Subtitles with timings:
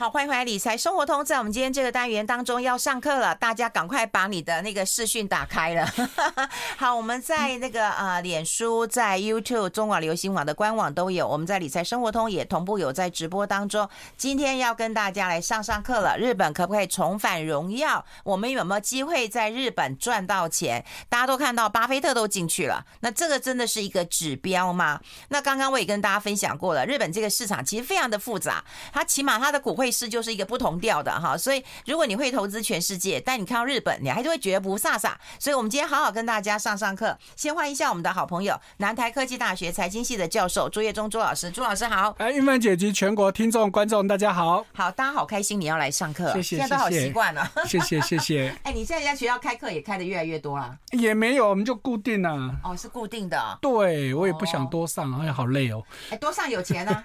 [0.00, 5.86] 好，欢迎回来理财生活通，在我们今天这个单元当中要上课了，大家赶快把你的那个视讯打开了。
[6.78, 13.86] 好，我们在那个呃，脸书、在 YouTube、中广流行网的官网都有，我们在理财生活通也同步有在直播当中。
[14.16, 18.02] 今天要跟大家来上上课了，日本可不可以重返荣耀？
[18.24, 20.82] 我们有没有机会在日本赚到钱？
[21.10, 24.98] 大家都看到巴菲特都进去了，那这个真的是一个指标吗？
[25.28, 28.64] 那刚刚我也跟大家分享过了，日本这个市场其实非常的复杂，
[28.94, 30.00] 它起码它的股会汇。
[30.00, 35.10] 是就是一个不同调的哈，所以如果你会投资全世界，但你看到日本，你还是会觉得不飒飒。
[35.38, 37.18] 所以我们今天好好跟大家上上课。
[37.36, 42.14] 先欢迎一下我们的好朋友，南台科技大学财经系的教授朱业忠朱老师，朱老师好。
[42.18, 48.56] 哎，玉曼姐及全国听众观众大家好，好，大家好开心你要来上课，谢谢，现在都好习惯了，谢谢谢谢。
[48.62, 50.78] 哎，你现在在学校开课也开的越来越多了？
[50.92, 52.30] 也没有，我们就固定了。
[52.62, 53.58] 哦，是固定的。
[53.60, 55.82] 对，我也不想多上，哎，好累哦。
[56.10, 57.04] 哎，多上有钱呢？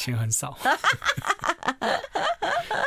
[0.00, 0.56] 钱很少。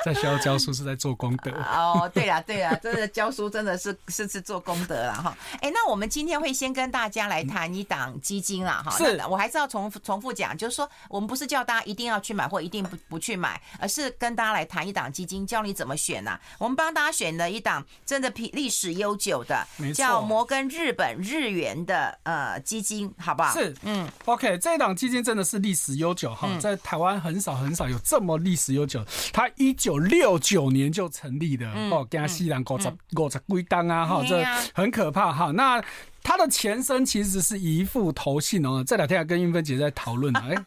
[0.03, 5.37] 在学校教书是在做功德哦，对了对了，真的教书真的是是是做功德了哈。
[5.61, 8.97] 哎，那我们今天会先跟大家来谈一档基金啦哈。
[8.97, 16.37] 是，我还是要重复重复讲，就是说我们不是叫大家一定要去买或一定不不去买，而是跟大家来谈一档基金，教你怎么选呐。
[16.57, 23.53] 我们帮大家选了一档真的历史悠久的，叫摩根日本日元的呃基金，好不好？
[23.53, 29.93] 是，嗯，OK，这一档基金真的是历史悠久哈，在台湾很少很少有这么历史悠久，它一九。
[30.13, 35.51] 六九年就成立的哦，跟他西兰五十五十几档啊，哈，这很可怕哈。
[35.51, 35.83] 那
[36.23, 40.65] 它的前身其实是姨父投信哦，这两天还跟英芬姐在讨论呢， 哎。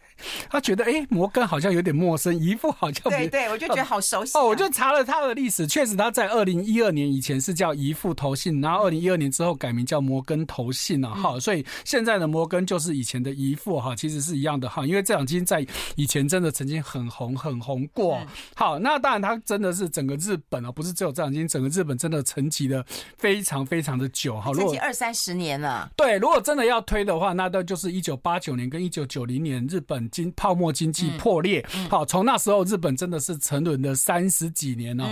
[0.48, 4.46] 他觉得哎、欸，摩根好像有点陌生，一副好像对对，我就觉得好熟悉、啊、哦。
[4.46, 11.38] 我就查了他的历史，确实他在二零一二年以前是叫姨父投信，然后二零一二年之后改名叫摩根投信了哈。
[11.38, 14.86] 所以现在的摩根就是以前的姨父哈，其实是一样的哈。
[14.86, 18.18] 因为这两基金在以前真的曾经很红很红过。
[18.54, 22.82] 好，那当然它真的是整个日本啊，不是只有这两基金，整个日本真的沉寂的
[23.18, 24.50] 非常非常的久哈。
[24.54, 25.90] 沉寂二三十年了。
[25.94, 35.06] 对，如果真的要推的话，那都就是一九八九年跟一九九零年日本经泡沫经济破裂，好，从那时候日本真的是沉沦了三十几年了。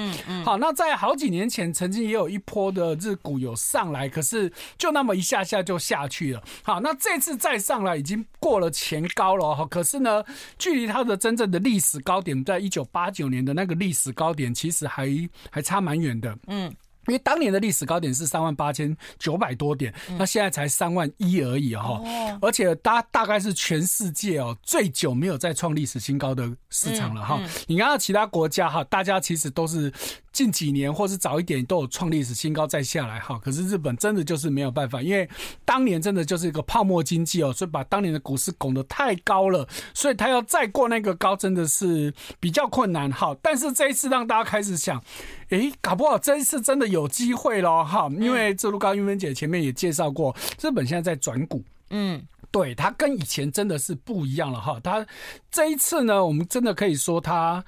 [0.44, 6.42] 好，那在好几年前，曾经也有一波的日股有上来，可是就那么一下下就下去了。
[6.62, 10.24] 好，那这次再上来已经过了前高了哈，可是呢，
[10.58, 15.08] 距离它的真正的历史高点，在一九八九年的那个历史高点，其实还
[15.50, 16.36] 还差蛮远的。
[16.46, 16.74] 嗯。
[17.06, 22.00] 因为当年的历史高点是三万八千九百多点，那现在才三万一而已哈，
[22.40, 27.40] 而且大大概是全世界哦最久没有再创历史新高的市场了哈。
[27.66, 29.92] 你看到其他国家哈，大家其实都是。
[30.34, 35.30] 近几年或是早一点都有创历史新高再下来哈，可是日本真的就是没有办法，因为
[35.64, 43.32] 当年真的就是一个泡沫经济哦，所以把当年的股市拱得太高了，所以他要再过那个高真的是比较困难哈。
[43.40, 45.00] 但是这一次让大家开始想，
[45.50, 47.84] 诶，搞不好这一次真的有机会咯。
[47.84, 54.80] 哈，因为这路高韵芬姐前面也介绍过，日本现在在转股，嗯，对，它跟以前真的是不一样了哈。
[54.82, 55.06] 它
[55.50, 57.64] 这一次呢，我们真的可以说它。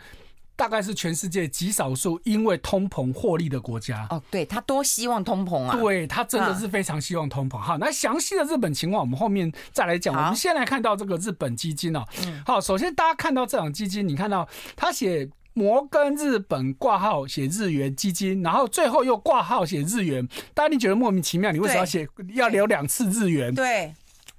[0.59, 7.59] 大概是全世界极少数因为通膨获利的国家哦，对，它多希望通膨啊，对，它真的是非常希望通膨。
[7.59, 10.17] 哈，那详细的日本情况我们后面再来讲。
[10.17, 12.03] 我们先来看到这个日本基金哦。
[12.47, 21.51] 好，首先大家看到这档基金，你看到它写摩根日本挂号写日元基金，然后最后又挂号写日元，大家你觉得莫名其妙？
[21.51, 23.55] 你为什么要写要留两次日元？
[23.55, 23.95] 对。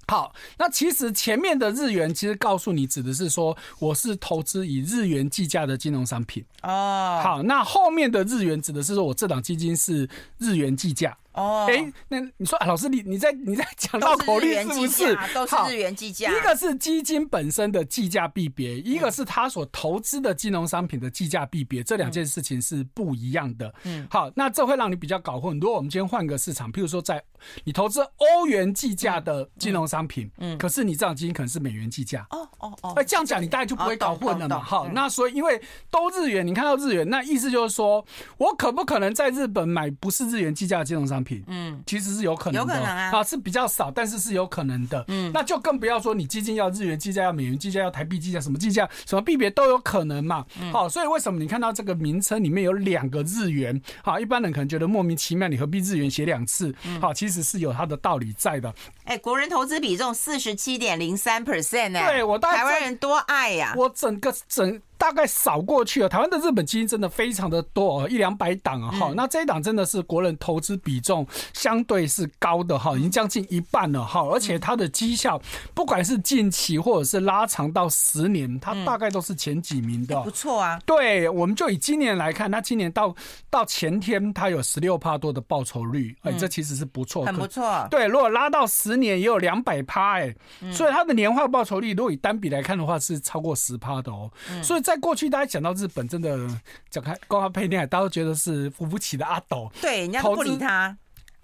[0.09, 7.19] 好，那其实前面的日元其实告诉你指的是说，我是投资以日元计价的金融商品哦。
[7.21, 10.07] 好，那后面的日元指的是说我这档基金是
[10.37, 11.17] 日元计价。
[11.37, 15.15] 哦，哎，那你说啊，老师，你你在你在讲绕口令是不是？
[15.35, 16.31] 都是日元计价。
[16.31, 23.71] 一个是基金本身的计价币别，一个是他所投资的金融商品的计价币别，这两件事情是不一样的。
[23.83, 25.59] 嗯，好，那这会让你比较搞混。
[25.59, 27.23] 如果我们今天换个市场，譬如说在
[27.63, 32.25] 你投资欧元计价的金融商品，嗯，可是你这样基金可能是美元计价。
[32.31, 34.59] 哦哦哦，哎，这样讲你大概就不会搞混了嘛。
[34.59, 35.61] 好，那所以因为
[35.91, 38.03] 都日元，你看到日元，那意思就是说
[38.39, 41.26] 我可不可能在日本买不是日元计价的金融商品？
[41.47, 45.03] 嗯，其实是有可能的，有可能啊，啊是比较少，但是是有可能的。
[45.07, 50.45] 嗯，那就更不要说你基金要日元计价，要美元计价，要台币计价，什么计价，什么币别都有可能嘛。
[50.71, 53.81] 好，所以为什么你看到这个名称里面有两个日元？
[54.03, 56.73] 好，一般人可能觉得莫名其妙，你何必日元写两次？
[57.01, 58.73] 好，其实是有它的道理在的。
[59.03, 61.99] 哎，国人投资比重四十七点零三 percent 呢？
[62.07, 64.81] 对我台湾人多爱呀，我整个整。
[64.97, 69.13] 大概扫过去了，台湾的日本基金真的非常的多哦，一两百档啊哈。
[69.15, 74.21] 那这一档真的是国人投资比重相对是高的哈，已经将近一半了哈。
[74.21, 75.39] 而且它的绩效，
[75.75, 80.19] 不管是近期或者是拉长到十年，它大概都是前几名的。
[80.21, 80.79] 不错啊。
[80.85, 83.15] 对，我们就以今年来看，它今年到
[83.51, 87.87] 到前天，它有十六趴多的报酬率，哎，这其实是不错，很不错。
[87.91, 90.35] 对，如果拉到十年，也有两百趴哎，
[90.71, 94.31] 所以它的年化报酬率，如果以单笔来看的话，是超过十趴的哦。
[94.63, 94.81] 所以。
[94.87, 96.47] 在过去，大家讲到日本，真的
[96.89, 99.69] 讲开光华配电海，大家都觉得是扶不起的阿斗。
[99.81, 100.97] 对，人家不理他。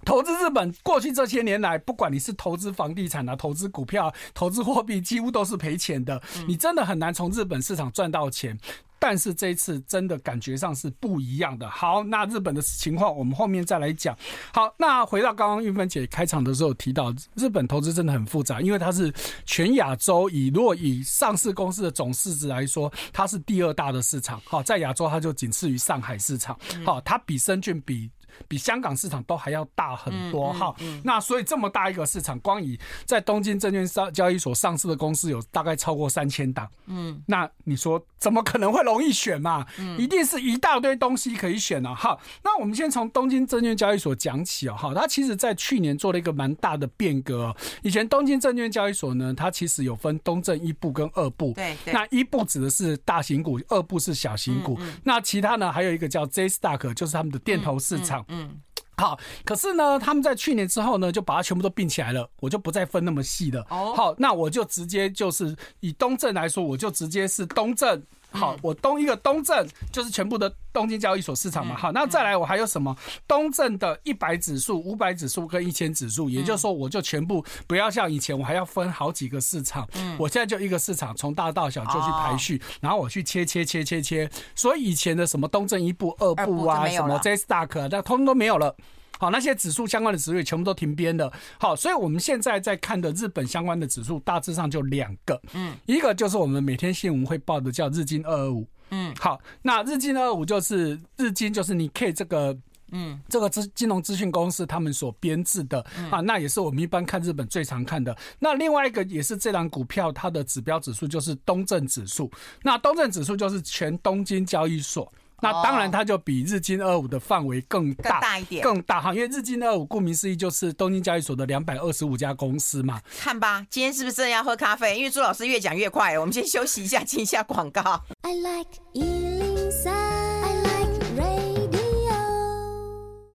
[0.05, 6.21] 投资日本，过去这些年来，不管你是投资房地产啊，投资股票、投资货币，几乎都是赔钱的。
[6.47, 8.57] 你真的很难从日本市场赚到钱。
[9.05, 11.69] 但是这一次真的感觉上是不一样的。
[11.69, 14.17] 好，那日本的情况我们后面再来讲。
[14.53, 19.13] 好，那回到刚刚玉芬姐开场的时候提到，日本投资真的很复杂，因为它是
[19.45, 24.41] 全亚洲以若以上市公司的总市值来说，它是第二大的市场。
[24.45, 26.57] 好，在亚洲它就仅次于上海市场。
[26.85, 28.09] 好，它比深圳比。
[28.47, 39.65] 比香港市场都还要大很多哈，那所以这么大一个市场，光以在东京证券上交易所上市的公司有大概超过三千档，嗯，那你说怎么可能会容易选嘛？
[39.97, 41.93] 一定是一大堆东西可以选啊。
[41.93, 47.55] 好，那我们先从东京证券交易所讲起哦，哈，它其实在去年做了一个蛮大的变革。
[47.81, 58.22] 以前东京证券交易所呢，它其实有分东证一部跟二部，对，那一部指的是大型股，二部是小型股，那其他呢还有一个叫 J Stock，就是他们的电投市场。
[58.27, 58.61] 嗯，
[58.97, 63.65] 好，可是呢，他们在去年之后呢，就把它全部都并起来了，我就不再分那么细了。
[63.69, 68.01] 哦，好，那我就直接就是以东正来说，我就直接是东证。
[68.33, 71.75] 好，我东一个东证就是全部的东京交易所市场嘛。
[71.77, 72.95] 好，那再来我还有什么？
[73.27, 79.87] 东证的一百指数、五百指数跟一千指数，也就是说，我就全部不要像以前我还要分好几个市场。
[79.95, 84.29] 嗯，我现在就一个市场，从大到小就去排序，然后我去切切切切切。
[84.55, 88.75] 所以以前的什么东证一部、二部啊，什么 J Stock 啊，那通通都没有了。
[89.19, 91.31] 好，那些指数相关的指数也全部都停编了。
[91.59, 102.57] 好，所以我们现在在看的日本相关的指数大致上就两个，嗯，一个就是我们每天新闻会报的叫日经二二五，嗯，好，那日经二二五就是日经就是 Nikkei 这个，
[102.91, 105.79] 嗯，这个资金融资讯公司他们所编制的。
[106.11, 108.15] 啊，那也是我们一般看日本最常看的。
[108.39, 112.29] 那另外一个也是这档股票它的指标指数就是东证指数，
[112.63, 115.09] 那东证指数就是全东京交易所。
[115.43, 119.13] 那当然，它就比日经二五的范围更大，更大一点，更大哈。
[119.13, 123.01] 因为日经二五顾名思义就是东京交易所的两百二十五家公司嘛。
[123.19, 124.97] 看吧，今天是不是真的要喝咖啡？
[124.97, 127.81] 因为朱老师越讲越快，我们先休息一下，进一下广告。
[128.21, 128.71] I like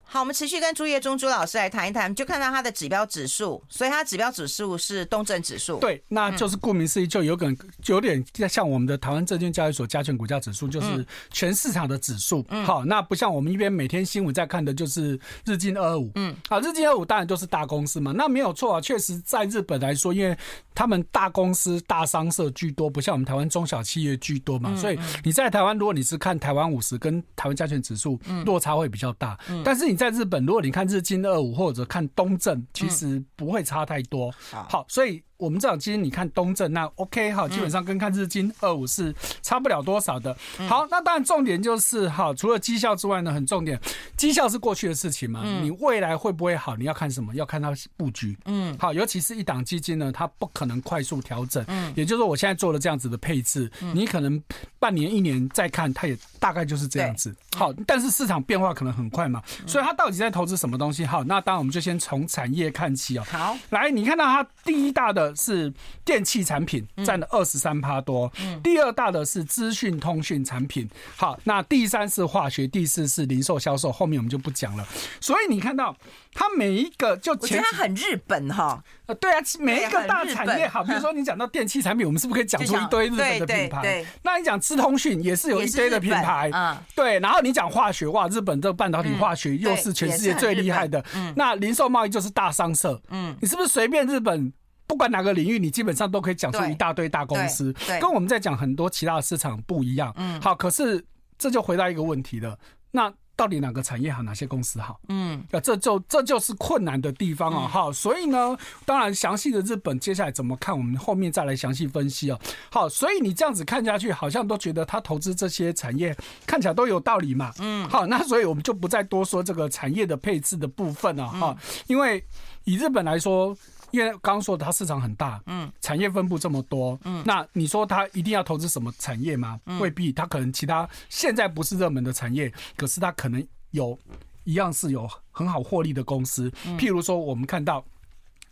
[0.09, 5.79] 好，我们持续跟朱叶忠朱老师来谈一谈，就看到它的指标指数，所以它指标指数是东证指数。
[5.79, 7.55] 对，那就是顾名思义，就有点
[7.87, 12.45] 有点像我们的台湾证券交易所加权股价指数，就是全市场的指数。
[12.49, 16.09] 嗯，好，那不像我们一边每天新闻在看的，就是日经二二五。
[16.15, 20.35] 嗯，好，日经二五当然就是大公司嘛，那没有错啊，确实在日本来说，因为
[20.73, 29.37] 他们大公司大商社居多，不像我们台湾中小企业居多嘛，所以你在台湾，如果你是看台湾五十跟台湾加权指数，落差会比较大。
[29.49, 34.31] 嗯，但是你在在日本，如果你看日经二五或者看东证，其实不会差太多。
[34.51, 35.21] 好，所以。
[35.37, 40.35] 我们这样，今天你看东证那 OK 哈，基本上跟看日经二五是差不了多少的。
[40.67, 43.79] 好，那当然重点就是哈，除了绩效之外呢，很重点，
[44.17, 46.75] 绩效是过去的事情嘛，你未来会不会好？
[46.75, 47.35] 你要看什么？
[47.35, 48.35] 要看它布局。
[48.45, 51.63] 嗯，好，尤其是一档基金呢，它不可能快速调整。
[51.67, 54.41] 嗯，也就是说，我现在做了这样子的配置，你可能
[54.79, 57.35] 半年、一年再看，它也大概就是这样子。
[57.55, 61.05] 好，但是市场变化可能很快嘛，所以它到底在投资什么东西？
[61.05, 63.23] 好，那当然我们就先从产业看起哦。
[63.29, 65.26] 好，来，你看到它第一大的。
[65.35, 65.71] 是
[66.03, 68.31] 电器产品占了二十三趴多，
[68.63, 74.85] 第二大的是资讯通讯产品，好，那第三是化学，第四是零售销售，后面我们就不讲了。
[75.19, 75.95] 所以你看到
[76.33, 84.05] 它每一个就前，我觉得它很日本哈，呃，对啊，每一个大产业，好，比如说你讲到电器产品，我们是不是可以讲出一堆日本的品牌？
[84.23, 87.19] 那你讲资通讯也是有一堆的品牌，嗯，对。
[87.19, 94.53] 然后你讲化学，哇，日本这半导体化学又是全世界最厉害的，嗯，那零售贸易就是大商社，嗯，你是不是随便日本？
[94.87, 100.13] 不管哪个领域，你基本上都可以讲出一大堆大公司，跟我们在讲很多其他的市场不一样。
[100.15, 101.03] 嗯，好，可是
[101.37, 102.57] 这就回答一个问题了，
[102.91, 104.99] 那到底哪个产业好，哪些公司好？
[105.09, 107.67] 嗯，啊，这就这就是困难的地方啊。
[107.67, 112.39] 好，所以呢，当然详细的日本接下来怎么看，我们后面再来详细分析哦。
[112.71, 116.15] 好，所以你这样子看下去，好像都觉得他投资这些产业
[116.47, 117.51] 看起来都有道理嘛。
[117.59, 121.55] 嗯，好，那所以我们就不再多说这个产业的配置的部分了哈，
[121.87, 122.23] 因为
[122.63, 123.55] 以日本来说。
[123.91, 129.59] 因为刚刚说的它市场很大，嗯，产业分布这么多，嗯，那你说它一定要投资什么产业吗？
[129.79, 133.97] 未必，它可能其他现在不是热门的产业，可是它可能有
[134.43, 137.83] 一样是有很好获利的公司，譬如说我们看到，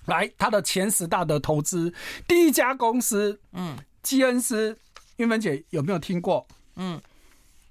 [0.06, 1.94] 来它的前十大的投资，
[2.28, 4.78] 第一家公司，嗯，基恩斯，
[5.18, 6.48] 韵芬姐有没有听过？
[6.78, 7.02] 嗯，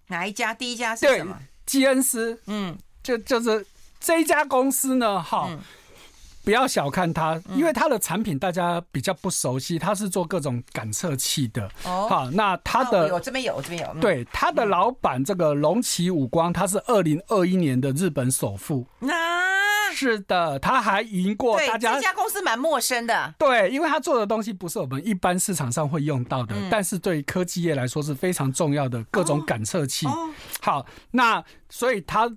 [0.08, 0.52] 哪一家？
[0.52, 1.38] 第一家是什么？
[1.64, 3.66] 基恩斯，嗯，就就是
[3.98, 5.48] 这一家公司呢，哈。
[6.44, 11.66] 不要小看它，因为它的产品大家比较不熟悉，它是做各种感测器的。
[11.84, 14.00] 哦，好，那它的我这边有，这边有。
[14.00, 18.86] 对，它的老板这个龙崎武光，他是二零二一年的日本首富。
[18.98, 21.94] 那是的，他还赢过大家。
[21.94, 23.34] 这家公司蛮陌生的。
[23.38, 30.06] 对，因为他做的东西不是我们一般市场上会用到的，但是对科技业来说是非常重要的各种感测器。
[30.60, 32.30] 好，那所以他。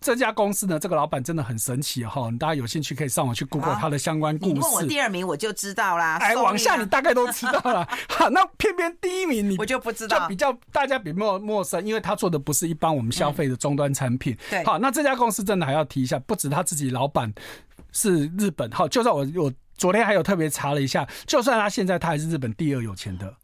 [0.00, 2.30] 这家公司呢，这个老板真的很神奇哈！
[2.38, 4.52] 大家有兴趣可以上网去 Google 他的相关故事。
[4.52, 6.16] 你问我第二名，我就知道啦。
[6.18, 7.86] 哎，往下你大概都知道了。
[8.08, 14.36] 好，那偏偏第一名你我就不知道，就比较大家比较陌生，因为他做的不是一般我们消费的终端产品。
[14.48, 17.32] 对，好，那这家公司真的还要提一下，不止他自己老板
[17.92, 23.34] 是日本，好，就算我我昨天还有特别查了一下，就算他现在他还是日本第二有钱的。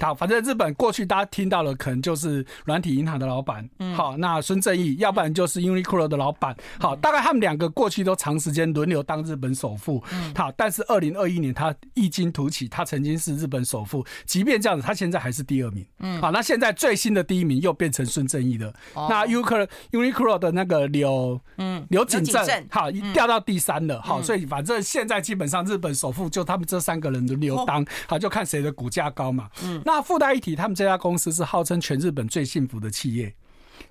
[0.00, 10.02] 好，反正日本过去大家听到了，可能就是软体银行的老板，好，那孙正义，要不然就是 Uniqlo 的老板，好，大概他们两个过去都长时间轮流当日本首富，
[10.34, 29.48] 好，但是二零二一年他异军突起，他曾经是日本首富，即便这样子，他现在还是第二名，嗯，好，那现在最新的第一名又变成孙正义的，那 Uniqlo Uniqlo 的那个刘，嗯，柳井正，好，掉到第三了，好，所以反正现在基本上日本首富就他们这三个人轮流当，好，就看谁的股价高嘛。
[29.64, 33.34] 嗯，那附带一提，他们这家公司是号称全日本最幸福的企业。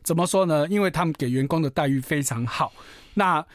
[0.04, 0.68] 怎么说呢？
[0.68, 2.72] 因为他们给员工的待遇非常好。
[3.14, 3.46] 那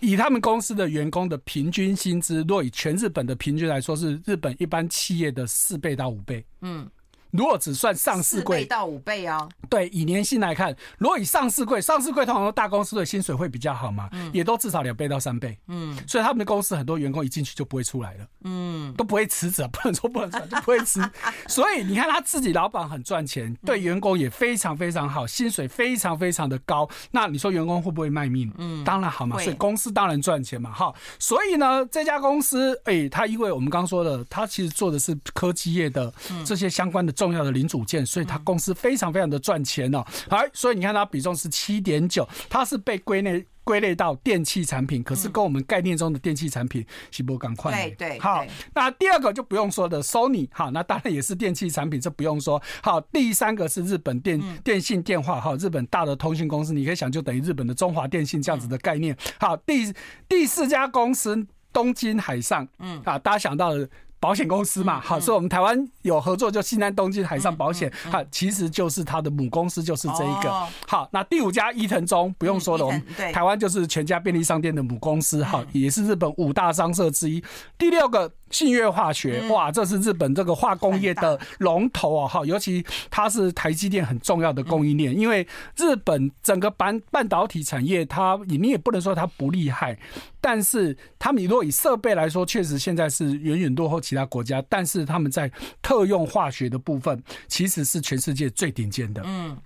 [0.00, 6.44] 以他们公司的员工的平均薪资，若以全日本的平均来说，是日本一般企业的四倍到五倍。
[6.62, 6.88] 嗯。
[7.36, 9.48] 如果只算上市柜，四倍到五倍哦。
[9.68, 15.58] 对，以年薪来看，如果以上市柜，上市柜通常大公司的薪水会比较好嘛，嗯、也都至少两倍到三倍。
[15.66, 21.02] 嗯，所以他们的公司很多员工一进去就不会出来了，嗯，都不会辞职，不能说不能辞，就不会辞。
[21.48, 26.88] 所以你看他自己老板很赚钱，对员工也非常非常好，薪水非常非常的高。
[27.10, 28.48] 那你说员工会不会卖命？
[28.58, 30.94] 嗯，当然好嘛，所以公司当然赚钱嘛，哈。
[31.18, 36.12] 所以呢，这家公司，哎、欸，他因为我们刚刚说的，他其实做的是科技业的
[36.44, 37.12] 这些相关的。
[37.23, 40.04] 重要的零组件，所以它公司非常非常的赚钱哦。
[40.28, 47.72] 好，所以你看它比重是七点九，它是被归类归类到电器产品，可是跟我们概念中的电器产品是不赶快。
[47.72, 48.18] 对对。
[48.18, 52.60] 好，那第二个就不用说的，Sony，好，那当然也是电器产品，这不用说。
[52.82, 59.16] 好，第三个是日本电电信电话，哈，日本大的通讯公司，你可以想就等于日本的中华电信这样子的概念。
[59.38, 59.92] 好，第
[60.28, 63.88] 第四家公司东京海上，嗯，啊，大家想到的。
[64.24, 70.50] 保险公司嘛，好，所以我们台湾有合作，就西南东京海上保险，哈，其实就是它的母公司就是这一个。
[70.88, 73.02] 好，那第五家伊藤忠不用说了，我们
[73.34, 77.44] 台湾就是全家便利商店的母公司，哈，也是日本五大商社之一。
[77.76, 78.32] 第六个。
[78.50, 85.44] 信越化学，哇，这是日本这个化工业的龙头啊，哈，尤其它是台积电很重要的供应链，因为
[85.76, 89.98] 日本整个半半导体产业，它你也不能说它不厉害，
[90.40, 95.50] 但是他们如果以设备来说，确实现在是远远落后其他国家，但是他们在
[95.82, 99.56] 特用化学的部分，其实是全世界最顶尖的，嗯。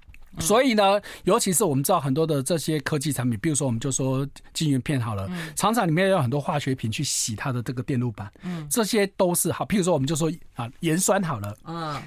[0.40, 9.64] 所以呢，尤其是我们知道很多的这些科技产品，比如说我们就说晶圆片好了，厂厂里面有很多化学品去洗它的这个电路板，嗯，这些都是好。
[9.64, 12.00] 譬如说我们就说啊，盐酸好了，嗯，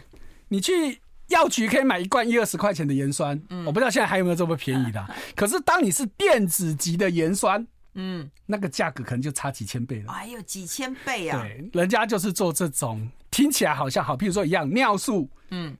[0.47, 5.05] 你去药局可以买一罐一二十块钱的盐酸，嗯，我不知道现在还有没有这么便宜的。
[5.35, 10.11] 可是当你是电子级的盐酸，嗯，那个价格可能就差几千倍了。
[10.11, 11.41] 哎呦，几千倍啊！
[11.41, 15.77] 对，人家就是做这种听起来好像好，譬如说一样尿素，嗯。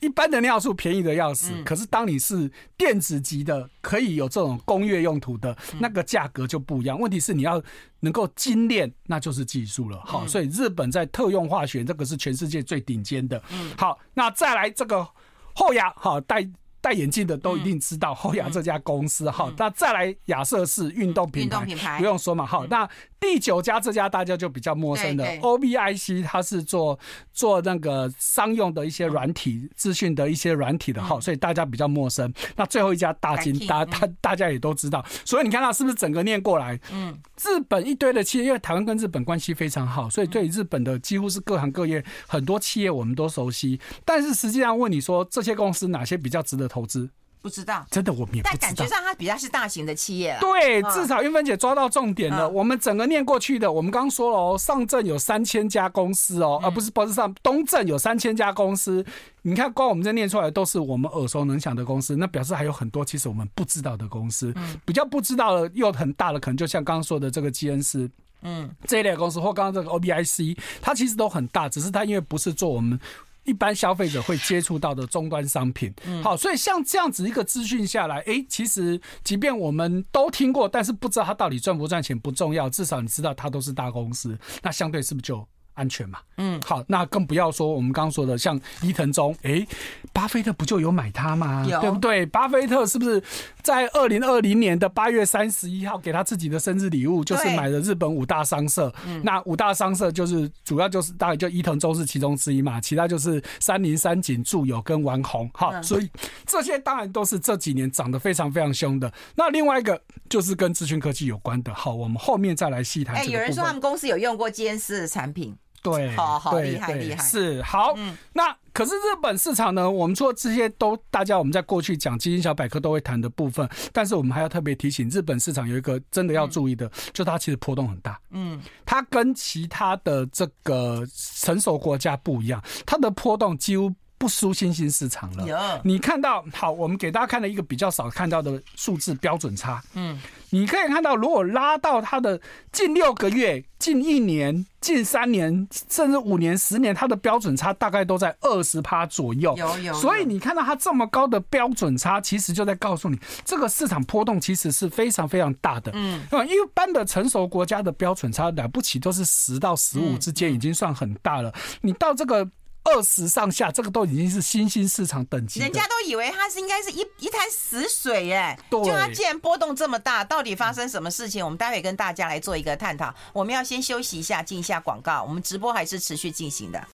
[0.00, 6.98] 一般的尿素便宜的要死，可是当你是电子级的，可以有这种工业用途的，那个价格就不一样。
[6.98, 7.62] 问题是你要
[8.00, 10.02] 能够精炼，那就是技术了。
[10.04, 13.40] 好，所以日本在特用化学这个是全世界最顶尖的。
[13.52, 15.08] 嗯好，那再来这个
[15.54, 16.44] 后牙，好带。
[16.82, 22.66] 戴眼镜的都一定知道后雅这家公司哈，那再来亚瑟士运动品牌，不用说嘛哈。
[22.68, 22.86] 那
[23.20, 26.98] 第九家这家大家就比较陌生的 OBIC，它是做
[27.32, 32.34] 做那个商用的一些软体资讯的一些软体的哈，所以大家比较陌生。
[32.56, 35.04] 那最后一家大金，大大大家也都知道。
[35.24, 36.76] 所以你看它是不是整个念过来？
[36.92, 43.78] 嗯，日本一堆的企业，因为台湾跟日本关系非常好，所以对日本的几乎是各行各业很多企业我们都熟悉。
[44.04, 46.71] 但是实际上问你说这些公司哪些比较值得？
[46.72, 47.06] 投资
[47.42, 48.58] 不知道，真的我们也不知道。
[48.60, 50.38] 但感觉上它比较是大型的企业。
[50.40, 52.44] 对，至少韵芬姐抓到重点了。
[52.44, 59.04] 嗯、我们整个念过去的，我们刚刚说了哦，上证有三千家公司哦，而、不是不是上东证有三千家公司。
[59.42, 64.52] 你看，光我们这念出来都是我们耳熟能详的公司，那表示还有很多其实我们不知道的公司。
[64.54, 68.08] 嗯、比较不知道的又很大的，可能就像刚刚说的这个基恩斯，
[68.42, 73.00] 嗯，这一类公司或刚刚这个 OBIC，它其实都很大，只是它因为不是做我们。
[73.44, 85.46] 一般消费者会接触到的终端商品，好，所以像这样子一个资讯下来，哎，其实即便我们都听过，但是不知道它到底赚不赚钱不重要，至少你知道它都是大公司，那相对是不是就？
[85.74, 89.68] 安全嘛，嗯，好，那更不要说我们刚刚说的，像伊藤忠，哎、欸，
[90.12, 91.64] 巴菲特不就有买它吗？
[91.68, 92.26] 有对不对？
[92.26, 93.22] 巴菲特是不是
[93.62, 98.92] 在二零二零年的八月三十一号给他自己的生日礼物，就是买了日本五大商社？
[99.06, 106.10] 嗯，那五大商社就是主要就是大概就伊藤忠是其中之一嘛，其他就是三菱、三井、住友跟丸红，好，嗯、所以
[106.46, 109.10] 这些当然都是这几年涨得非常非常凶的。
[109.34, 113.16] 那另外一个就是跟资讯科技有关的，好，我们后面再来细谈。
[113.16, 115.56] 哎、欸，有人说他们公司有用过基恩斯的产品。
[115.82, 117.92] 对，好好厉害厉害，是好。
[117.96, 119.90] 嗯、那可是日本市场呢？
[119.90, 128.18] 我们说这些都大家我们在过去讲基金小百科都会谈的部分，但是我们还要特别提醒，日本市场有一个真的要注意的，嗯、就它其实波动很大。
[128.30, 131.04] 嗯，它跟其他的这个
[131.42, 135.82] 成熟国家不一样，它的波动几乎不输新兴市场了。
[135.82, 139.82] 你看到好，我们给大家看了一个比较少看到的数字标准差。
[139.94, 140.20] 嗯。
[140.52, 142.38] 你可以看到，如果拉到它的
[142.70, 149.56] 近六个月、近一年、近三年，甚至五年、十年，它的标准差大概都在二十趴左右。
[149.56, 149.94] 有有。
[149.94, 155.90] 所以你看到它这么高的标准差，其实就在告诉你，这个市场波动其实是非常非常大的。
[155.94, 156.20] 嗯。
[156.46, 161.50] 一般的成熟国家的标准差了不起都是十到十五之间，已经算很大了。
[161.80, 162.46] 你到这个。
[162.84, 165.60] 二十上下，这个都已经是新兴市场等级。
[165.60, 171.44] 人家都以为它是应该是一一潭死水耶，对，就它既然波动这么大，到底发生什么事情？
[171.44, 173.14] 我们待会跟大家来做一个探讨。
[173.32, 175.22] 我们要先休息一下，进一下广告。
[175.22, 176.86] 我们直播还是持续进行的。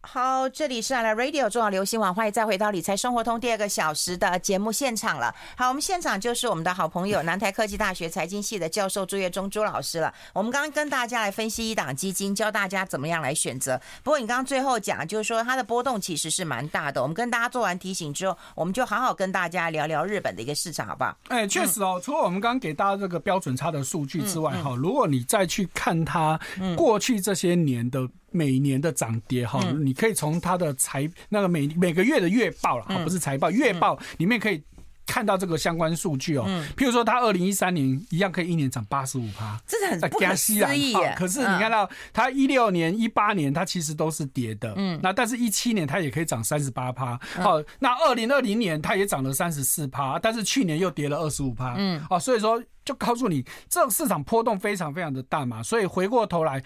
[0.00, 5.34] 好，这里是阿拉 Radio 重要流行网，欢迎再回到理财生活通第二个小时的节目现场了。
[5.56, 10.14] 好，我们现场就是我们的好朋友南台科技大学财经系的教授朱月忠朱老师了。
[10.32, 13.78] 我们刚刚跟大家来分析一档基金，教大家怎么样来选择。
[14.04, 17.02] 不过你刚刚最后讲，就是说它的波动其实是蛮大的。
[17.02, 21.14] 我们跟大家做完提醒之后，我们就好好跟大家聊聊日本的一个市场，好不好？
[21.28, 22.00] 哎，确实哦。
[22.02, 26.38] 除了我们刚刚给大家这个标准差的数据之外，哈、如果你再去看它
[26.76, 28.08] 过去这些年的。
[28.30, 34.62] 每年的涨跌哈，你可以从它的财那个每每个月的月报了哈，不是财报，月报里面可以
[35.06, 36.44] 看到这个相关数据哦。
[36.76, 40.92] 譬如说，它二零一三年一样可以一年涨八十五趴，这是很不可思议。
[41.16, 56.62] 可是你看到它一六年、一八年它其实都是跌的，嗯，那但是一七年它也可以涨三十八趴，好，那二零二零年它也涨了三十四趴，但是去年又跌了二十五趴，嗯，哦，所以说就告诉你，这个市场波动非常非常的大嘛，所以回过头来。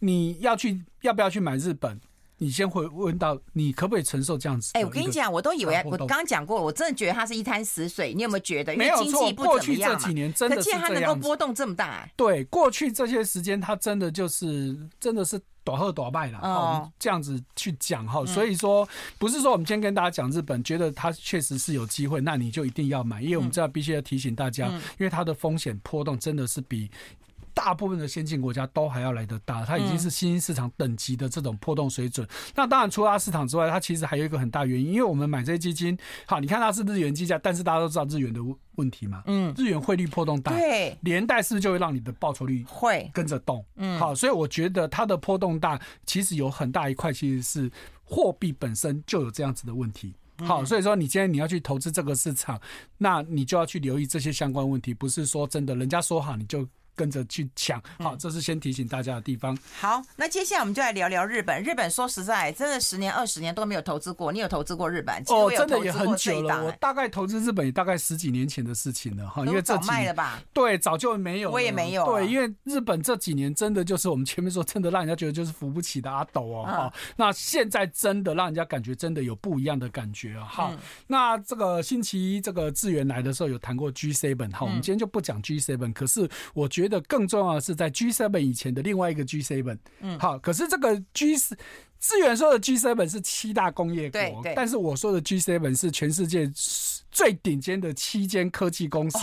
[0.00, 2.00] 你要去要不要去买日本？
[2.40, 4.70] 你先会问到你可不可以承受这样子？
[4.74, 8.14] 哎，我跟你讲，我都以为我刚刚讲过，我真的觉得它是一滩死水。
[8.14, 8.76] 你有没有觉得？
[8.76, 10.80] 没有错，过去这几年真的是这样。
[10.80, 12.08] 它能够波动这么大？
[12.14, 16.38] 对，过去这些时间它真的就是真的是短喝短败了。
[16.38, 26.88] 哦，这样子去讲哈，所以说不是说我们今天跟大家讲日本，觉得它确实是有机会，那你就一定要买，因为我们知道必须要提醒大家，因为它的风险波动真的是比。
[27.58, 32.24] 大部分的先进国家都还要来得大，它已经是新兴市场等级的这种波动水准。
[32.24, 38.40] 嗯、那当然，除了它市场之外，它其实还有一个很大原因，因为我们买这些基金，好，你看它是日元计价，但是大家都知道日元的
[38.76, 43.64] 问题嘛，嗯，日元汇率波动大，对，连带是不是就会让你的报酬率会跟着动？
[43.74, 47.68] 嗯，好，所以我觉得它的波动大，其实有很大一块其实是
[48.04, 50.14] 货币本身就有这样子的问题。
[50.46, 52.60] 好，所以说你今天你要去投资这个市场，
[52.98, 56.64] 那你就要去留意这些相关问题，不是说真的人家说好你就。
[56.98, 59.56] 跟着去抢，好，这是先提醒大家的地方。
[59.78, 61.62] 好，那接下来我们就来聊聊日本。
[61.62, 64.32] 日本说实在，真的十年、二十年都没有投资过。
[64.32, 65.22] 你有投资过日本？
[65.28, 66.64] 哦，真的也很久了。
[66.64, 70.42] 我大概投资日本也大概十几年前的事情了哈，因为这几年卖了吧？
[70.52, 71.52] 对，早就没有。
[71.52, 72.04] 我也没有。
[72.06, 76.64] 对，因为日本这几年真的就是我们前面说，真的让人家觉得就是扶不起的阿斗哦。
[76.64, 80.44] 哈，那现在真的让人家感觉真的有不一样的感觉啊。
[80.44, 80.74] 好，
[81.06, 87.78] 那这个星期一这个智元来的时候有谈过 G7，好，我们今天就不讲 G7，可是我觉得更重要的是。
[87.78, 96.50] 在 G7 以前的另外一个 G7，嗯，好，可是这个 G 资源说的 G7 是七大工业国，但是我说的 G7 是全世界
[97.10, 99.18] 最顶尖的七间科技公司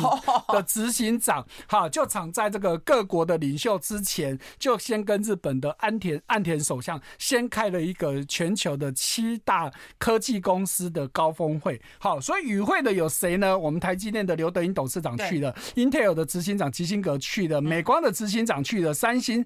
[0.50, 13.58] 的执行长，哈，就藏在这个各国的领袖之前，就先跟日本的安田岸田首相先开了一个全球的七大科技公司的高峰会，好，所以与会的有谁呢？
[13.58, 19.46] 我们台积电的刘德英董事长去了，Intel 的执行长基辛格去了，美光的执行长去了，三星。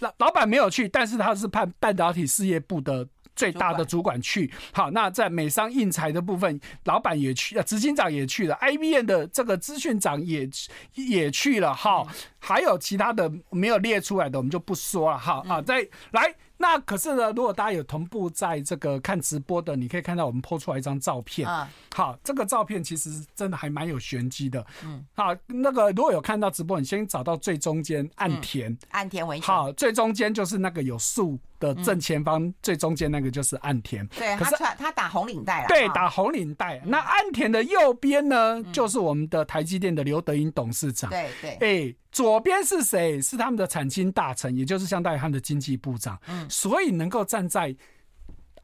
[0.00, 3.04] 老老板没有去，但是他是派半导体事业部的
[3.38, 4.52] 最大的主管去。
[4.72, 10.50] 好，那在美商印材的部分，老板也去，执行长也去了，IBM 的这个资讯长也
[10.94, 11.72] 也去了。
[11.72, 12.08] 好，
[12.40, 15.16] 还有其他的没有列出来的，我们就不说了。
[15.16, 16.34] 好啊，再来。
[16.60, 21.48] 那可是呢，如果大家有同步在这个看直播的，你可以看到我们 po 出来一张照片。
[21.94, 24.66] 好，这个照片其实真的还蛮有玄机的。
[24.84, 29.46] 嗯，好，那个如果有看到直播，你先找到最中间岸田，岸田文雄。
[29.46, 34.06] 好，最中间就是那个有树的正前方，最中间那个就是岸田。
[34.08, 35.68] 对，可是他他打红领带了。
[35.68, 36.82] 对，打红领带。
[36.84, 41.08] 那岸田的右边呢，就是我们的台积电的刘德英董事长。
[41.08, 41.50] 对对。
[41.60, 41.94] 哎。
[42.10, 43.20] 左边是谁？
[43.20, 46.18] 是他们的产经大臣，也就是相当于他们的经济部长。
[46.28, 47.74] 嗯，所以能够站在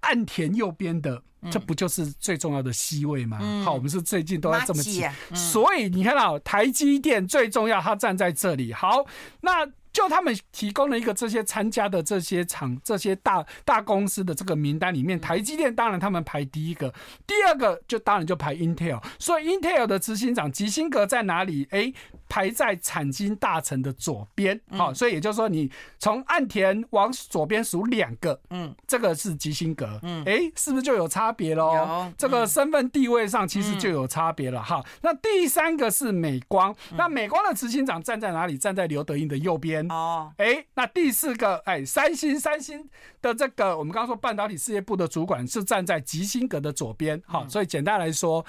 [0.01, 3.39] 岸田右边的，这不就是最重要的 C 位吗？
[3.41, 5.05] 嗯、好，我们是最近都要这么记。
[5.31, 8.73] 嗯、所以你看到台积电最重要，他站在这里。
[8.73, 9.07] 好，
[9.41, 9.71] 那。
[9.95, 16.93] 就他们提供了一个这些参加的这些厂、这些大大公司的这个名单里面，台积电当然他们排第一个，
[17.25, 19.01] 第二个就当然就排 Intel。
[19.21, 21.69] 所以 Intel 的执行长吉辛格在哪里？
[21.71, 21.93] 哎，
[22.35, 24.61] 排在产经大臣的左边。
[24.73, 25.71] 好，所以也就是说，你
[26.01, 32.13] 从岸田往左边数两个，嗯，这个是吉辛格，嗯，哎，是不是就有差别喽？
[32.19, 34.85] 这个身份地位上其实就有差别了哈。
[35.03, 38.59] 那第三个是美光，那美光的执行长站在哪里？
[38.59, 39.87] 站在刘德英的右边。
[39.89, 42.91] 哦，哎，那第四个，哎，三星，三星
[43.23, 48.45] 的这个，我们刚刚说半导体事业部的主管是站在吉辛格的左边，好，所以简单来说，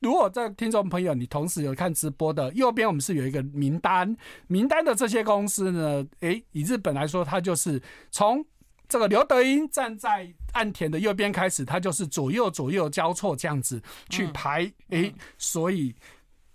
[0.00, 4.16] 如果在听众朋友你同时有看直播的，右边我们是有一个名单，
[4.46, 8.44] 名单的这些公司呢，诶，以日本来说，它就是从
[8.88, 15.94] 这个刘德英站在岸田的右边开始，它就是左右左右交错这样子去排，诶，所以。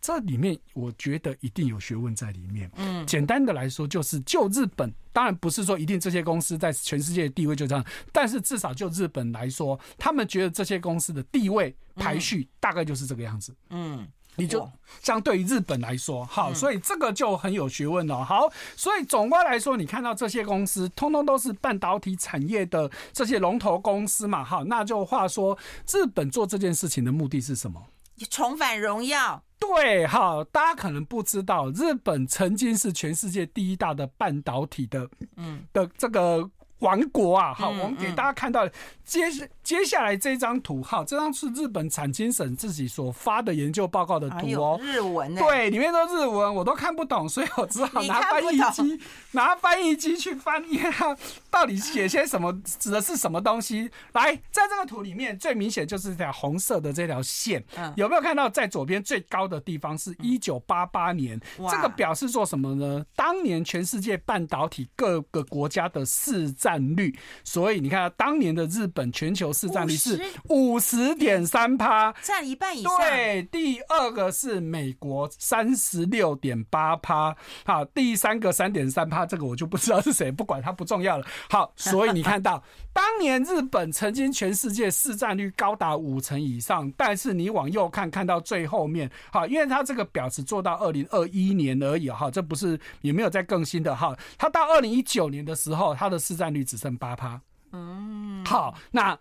[0.08, 2.72] 这里面我觉得一定有学问在里面。
[2.78, 13.54] 嗯，简单的来说就是，就日本，当然不是说一定这些公司在全世界的地位就这样，但是至少就日本来说，他们觉得这些公司的地位排序大概就是这个样子。
[13.70, 14.66] 嗯，你就
[15.04, 18.24] 相对于日本来说，好，所以这个就很有学问了。
[18.24, 24.42] 好，所以总括来说，你看到这些公司，通通都是半导体产业的这些龙头公司嘛。
[24.42, 25.58] 好，那就话说，
[25.92, 27.88] 日本做这件事情的目的是什么？
[28.30, 29.44] 重返荣耀。
[29.60, 37.54] 对，好，大家可能不知道，日本曾经是全世界第一大的半导体的，嗯，的这个王国啊。
[37.54, 38.68] 好，我们给大家看到。
[39.08, 39.22] 接
[39.64, 45.42] 接下来这张图，哈，这张是日本产经省自己所发的研究报告的图哦，日文呢？
[45.42, 51.16] 对，里面都日文，我都看不懂，所以我只好拿翻译机，拿翻译机去翻译它，
[51.50, 53.90] 到底写些什么，指的是什么东西？
[54.12, 57.64] 来，在这个图里面，最明显就是这条红色的这条线，
[57.96, 58.50] 有没有看到？
[58.50, 61.40] 在左边最高的地方是一九八八年，
[61.72, 63.06] 这个表示做什么呢？
[63.16, 66.67] 当年全世界半导体各个国家的市占
[66.98, 68.98] 率，所以你看，当年的日本。
[68.98, 72.92] 本全球市占率是五十点三趴，占一半以上。
[72.98, 81.28] 对，第二个是美国三十六点八趴，好，第三个三点三趴，这个我就不知道是谁，不管它不重要了。
[81.48, 82.64] 好，所以你看到
[82.98, 97.40] 当年日本曾经全世界市占率高达五成以上，但是你往右看，看到最后面，好，因为它这个表只做到二零二一年而已，哈，这不是也没有再更新的，哈，它到二零一九年的时候，它的市占率只剩八趴。
[97.72, 99.16] 嗯，好，那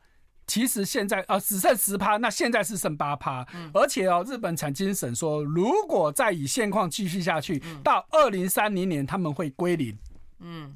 [0.46, 9.94] 其实现在呃只剩十趴，那现在是剩八趴，嗯、而且哦，日本产经省说，如果再以现况继续下去，嗯、到二零三零年他们会归零。
[10.38, 10.74] 嗯，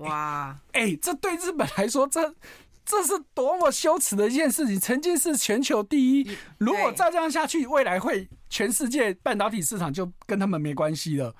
[0.00, 2.34] 哇，哎、这对日本来说，这
[2.84, 4.80] 这是多么羞耻的一件事情！
[4.80, 11.34] 曾经是全球第一，如果再这样下去，未来会全世界半导体市场就跟他们没关系了。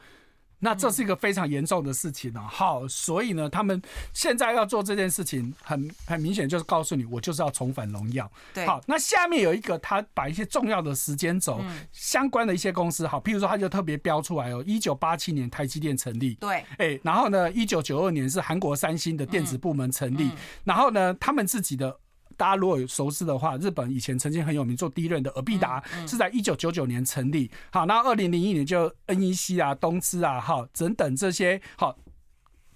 [0.60, 2.40] 那这是一个非常严重的事情呢。
[2.40, 3.80] 好，所以呢，他们
[4.12, 8.30] 现在要做这件事情，很很明显就是告诉你，我就是要重返荣耀。
[8.54, 11.60] 对，好，那下面有一个，他把一些重要的时间轴
[11.92, 20.30] 相关的一些公司，好，譬如说他就特别标出来哦，一九八七年台积电成立，对，哎，然后呢，一九九二年是韩国三星的电子部门成立，
[20.64, 21.98] 然后呢，他们自己的。
[22.40, 27.50] 大家如果有熟知的话，日本以前曾经很有名做第一任的尔必达，是在一九九九年成立。
[27.70, 31.98] 好，那二零零一年就 NEC 啊、东芝啊、哈等等这些好。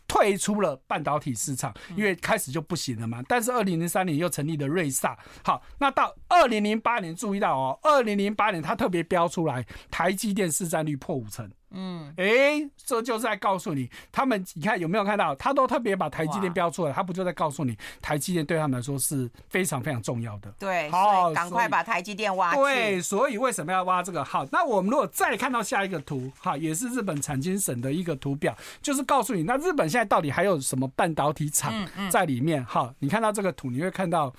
[0.07, 3.23] 退出了半导体市场，因为开始就不行了嘛。
[3.27, 5.19] 但是二零零三年又成立了瑞萨。
[5.43, 11.51] 好，那到二零零八年，注意到哦，二零零八年它特别标出来，台积电市占率破五成。
[11.75, 20.53] 嗯，哎、欸，这就是在告诉你，他们你看有没有看到，他都特别把台积电标出来，他不就在告诉你，台积电对他们来说是非常非常重要的。
[20.59, 22.55] 对，好，赶快把台积电挖。
[22.55, 24.25] 对，所以为什么要挖这个？
[24.25, 31.73] 好，那我们如果再看到下一个图，哈，也是日本产经省的一个图表，就是告诉你，那日本现在到底还有什么半导体厂
[32.11, 32.65] 在里面？
[32.65, 34.33] 哈、嗯嗯，你看到这个图，你会看到。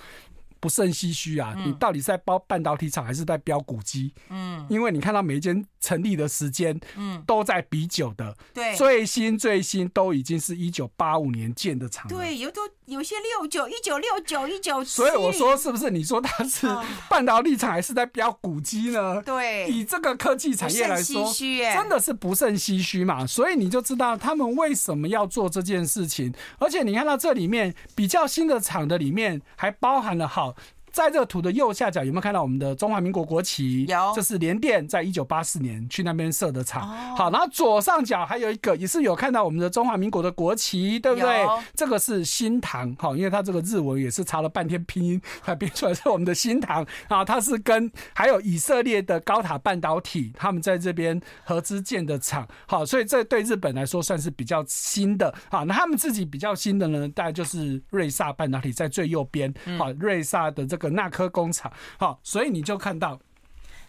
[0.58, 1.54] 不胜唏嘘啊！
[1.64, 4.12] 你到底是在包半导体厂还是在标股基？
[4.30, 15.88] 嗯，因为你看到每一间成立的时间，嗯，都在比久的，对，最新最新都已经是一九八五年建的厂，对，有都有些六九一九六九一九，所以我说是不是？
[15.90, 16.66] 你说它是
[17.08, 19.22] 半导体厂还是在标股基呢？
[19.22, 21.32] 对，以这个科技产业来说，
[21.72, 23.24] 真的是不胜唏嘘嘛。
[23.24, 30.56] 所以你就知道他们为什么要做这件事情，而且你看到这里面比较新的厂的里面还包含了好。
[30.96, 33.84] 在这个图的右下角有没有看到我们的中华民国国旗？
[33.84, 36.88] 有，这是联电在一九八四年去那边设的厂。
[37.14, 41.46] 好，然后左上角还有一个，也是有看到我们的中华民国的国旗，对不对？
[41.74, 47.22] 这个是新唐，好，因为它这个日文也是查了半天拼音 才编出来是我们的新唐啊。
[47.22, 52.48] 它是跟还有以色列的高塔半导体他们在这边合资建的厂。
[52.66, 55.34] 好，所以这对日本来说算是比较新的。
[55.50, 59.52] 好，那他们自己比较新的呢，大概就是瑞萨半导体在最右边。
[59.76, 60.85] 好，瑞萨的这个。
[60.90, 63.18] 那颗工厂，好，所以你就看到，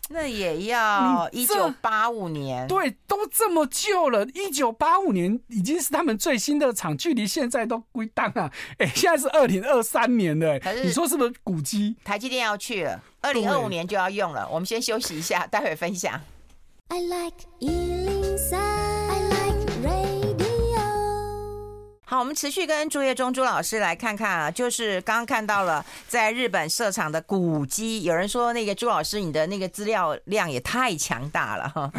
[0.10, 11.96] 那也要一九八五年，对，都这么旧了，一九八五年已经是他们最新的厂，距离现在都归档啊， 哎，现在是二零二三年了，哎，你说是不是古迹？
[12.04, 16.20] 台积电要去了，二零二五年就要用了，我们先休息一下，待会分享。
[16.90, 17.36] I like
[22.10, 31.92] 好，我们持续跟朱业忠朱老师来看看啊，就是刚刚看到了在日本设厂的古迹，有人说那个朱老师你的那个资料量也太强大了哈，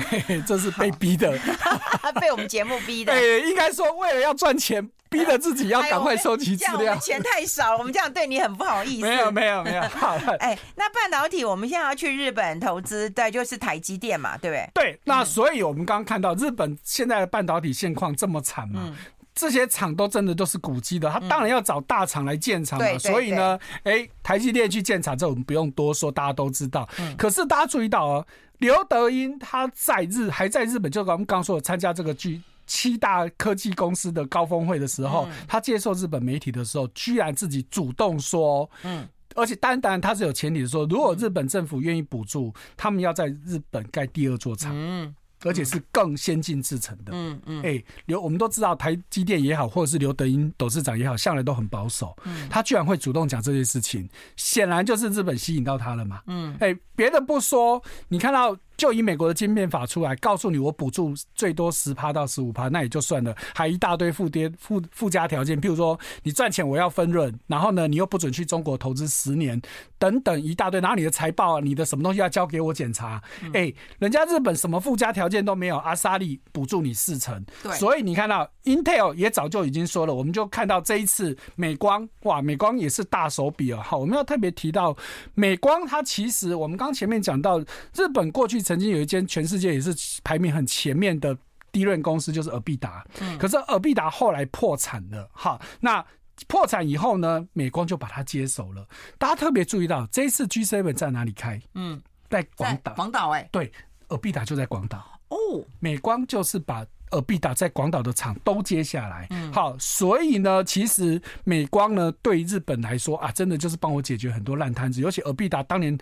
[0.47, 1.39] 这是被逼的，
[2.19, 3.13] 被我们节目逼的。
[3.13, 6.97] 对，应该说为了要赚钱，逼着自己要赶快收集资料。
[6.97, 9.07] 钱太少，我们这样对你很不好意思。
[9.07, 9.83] 没有没有没有。
[9.93, 14.71] 好，哎，那半导体我们现在要去日本投资，对，就是台积电嘛，对不对？
[14.73, 18.81] 对，那所以我们刚刚看到日本现在的半导体现况这么惨嘛。
[18.87, 18.97] 嗯
[19.39, 22.85] 这些厂都真的都是古迹的，他当然要找大厂来建厂嘛。
[22.85, 26.89] 嗯、所以呢，哎，台积电去建厂，这我们不用多说，大家都知道。
[26.99, 28.27] 嗯、可是大家注意到啊，
[28.59, 44.73] 刘德英他在日还在日本，就我们刚刚说参加这个剧七大科技公司的高峰会的时候，嗯、他接受日本媒体的时候，居然自己主动说，嗯，而且当然他是有前提的说，如果日本政府愿意补助，他们要在日本盖第二座厂。
[44.75, 45.15] 嗯。
[45.45, 58.57] 而且是更先进制成的，嗯嗯，哎，刘我们都知道台积电也好，或者是刘德英董事长也好，向来都很保守，嗯，他居然会主动讲这些事情，显然就是日本吸引到他了嘛，嗯，哎，别的不说，你看到。
[58.79, 69.61] 就以美国的晶片法出来，告诉你我补助最多十趴到十五趴，那也就算了，还一大堆附跌附附加条件，譬如说你赚钱我要分润，然后呢你又不准去中国投资十年，
[69.99, 73.21] 等等一大堆，然后你的财报啊、你的什么东西要交给我检查，
[73.53, 84.97] 哎、人家日本什么附加条件都没有，阿萨利补助你四成，对，所以你看到 Intel 也早就已经说了，我们就看到这一次美光，哇，美光也是大手笔啊，好，我们要特别提到
[85.35, 87.59] 美光，它其实我们刚前面讲到
[87.93, 88.63] 日本过去。
[88.69, 91.35] 曾经有一间全世界也是排名很前面的
[91.73, 93.03] DRAM 公司，就是尔必达。
[93.19, 95.27] 嗯，可是尔必达后来破产了。
[95.33, 96.05] 哈，那
[96.47, 98.87] 破产以后呢，美光就把它接手了。
[99.17, 101.59] 大家特别注意到，这一次 G7 在哪里开？
[101.77, 102.93] 嗯，在广岛。
[102.93, 103.73] 广岛哎，对，
[104.09, 105.19] 尔必达就在广岛。
[105.29, 109.29] 哦，美光就是把尔必达在广岛的厂都接下来。
[109.31, 115.01] 嗯，好，所以呢，其实美光呢，对日本来说啊，真的就是帮我解决很多烂摊子。
[115.01, 115.97] 尤其尔必达当年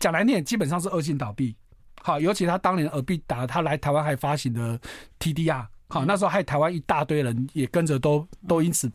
[0.00, 1.54] 讲来念，基本上是恶性倒闭。
[2.02, 4.78] 好，尤其他当年尔必达，他来台湾还发行的
[5.18, 8.90] TDR，好，那时候害台湾一大堆人也跟着都都因此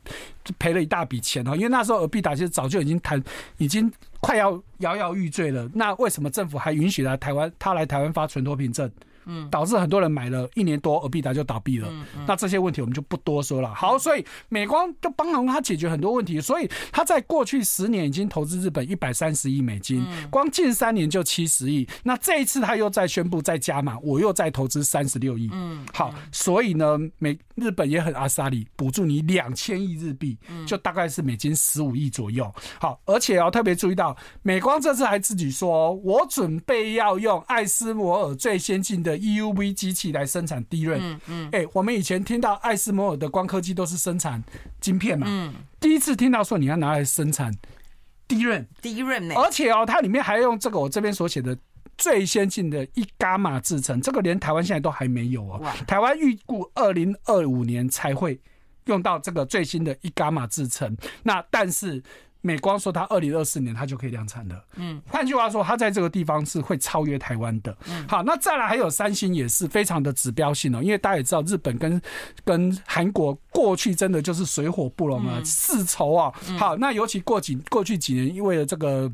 [0.58, 1.56] 赔了一大笔钱哦。
[1.56, 3.22] 因为那时候尔必达其实早就已经谈，
[3.58, 5.70] 已经快要摇摇欲坠了。
[5.74, 7.52] 那为什么政府还允许来台湾？
[7.60, 8.90] 他来台湾发存托凭证？
[9.26, 11.90] 嗯，导致很多人买了一年多，尔必达就倒闭了。
[12.28, 13.74] 那这些问题我们就不多说了。
[13.74, 16.42] 好，所以美光就帮忙他解决很多问题。
[16.42, 21.88] 所以他在过去十年已经投资日本一百三十亿美金，嗯、光近三年就七十亿。
[22.04, 25.50] 那这一次他又再宣布再加码，我又再投资三十六亿。
[25.54, 32.52] 嗯，好，所以呢，美日本也很阿萨里，补助你两千亿日币，就大概是美金十五亿左右。
[32.80, 39.13] 好，而且要特别注意到，美光这次还自己说，我准备要用艾斯摩尔最先进的。
[39.14, 41.00] 的 EUV 机器来生产 DRAM。
[41.00, 41.50] 嗯嗯。
[41.52, 44.44] 哎，我们以前听到艾斯摩尔的光刻机都是生产
[44.82, 45.28] 晶片嘛。
[45.30, 45.54] 嗯。
[45.80, 47.54] 第一次听到说你要拿来生产
[48.28, 51.58] DRAM，DRAM 而且哦，它里面还用这个我这边所写的
[51.98, 55.62] 最先进的一伽马制成，这个连台湾现在都还没有哦。
[55.86, 58.40] 台湾预估二零二五年才会
[58.86, 60.98] 用到这个最新的一伽马制成。
[61.24, 62.02] 那但是。
[62.46, 64.64] 美光说，它二零二四年它就可以量产了。
[64.76, 67.76] 嗯，换句话说，它在这个地方是会超越台湾的。
[67.90, 72.02] 嗯，好，那再来还有三星也是非常的指标性哦，因为大家也知道，日本跟
[72.44, 76.32] 跟韩国过去真的就是水火不容啊，世仇啊。
[76.60, 79.10] 好，那尤其过几过去几年，因为了这个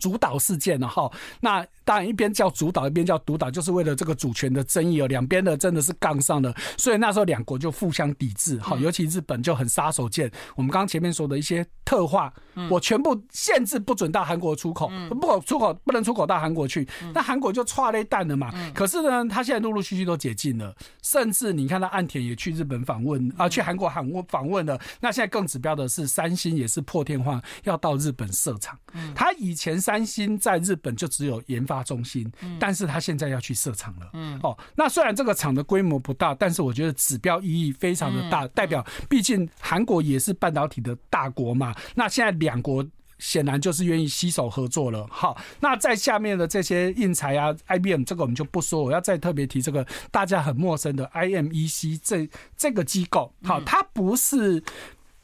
[0.00, 1.08] 主导事件了哈，
[1.40, 1.64] 那。
[1.86, 5.06] 当然，一边叫主导，一边叫独岛，就是为了这个主权的争议哦。
[5.06, 8.58] 两边的真的是杠上了，所以那时候两国就互相抵制。
[8.58, 10.28] 好，尤其日本就很杀手锏。
[10.56, 12.34] 我们刚刚前面说的一些特化，
[12.68, 16.84] 我全部限制不准到韩国出口，不出口不能出口到韩国去。
[17.14, 18.52] 那韩国就差了一弹了嘛。
[18.74, 24.76] 可是呢，他现在陆陆续续都解禁了，甚至你看到岸田也去日本访问啊，去韩国访问访问了。
[25.00, 28.76] 那现在更指标的是三星也是破天荒要到日本设厂。
[29.14, 31.75] 他以前三星在日本就只有研发。
[31.82, 34.10] 中心，但是他现在要去设厂了。
[34.12, 41.74] 嗯，哦，那虽然这个厂的规模不大，但是我觉得指标意义非常的大，代表毕竟韩国也是半导体的大国嘛。
[41.94, 42.86] 那现在两国
[43.18, 45.06] 显然就是愿意携手合作了。
[45.10, 53.32] 好，那在下面的这些应材啊，IBM 这个我们就不说，我要再特别提这个大家很陌生的 IMEC 这这个机构。
[53.42, 54.62] 好，它不是。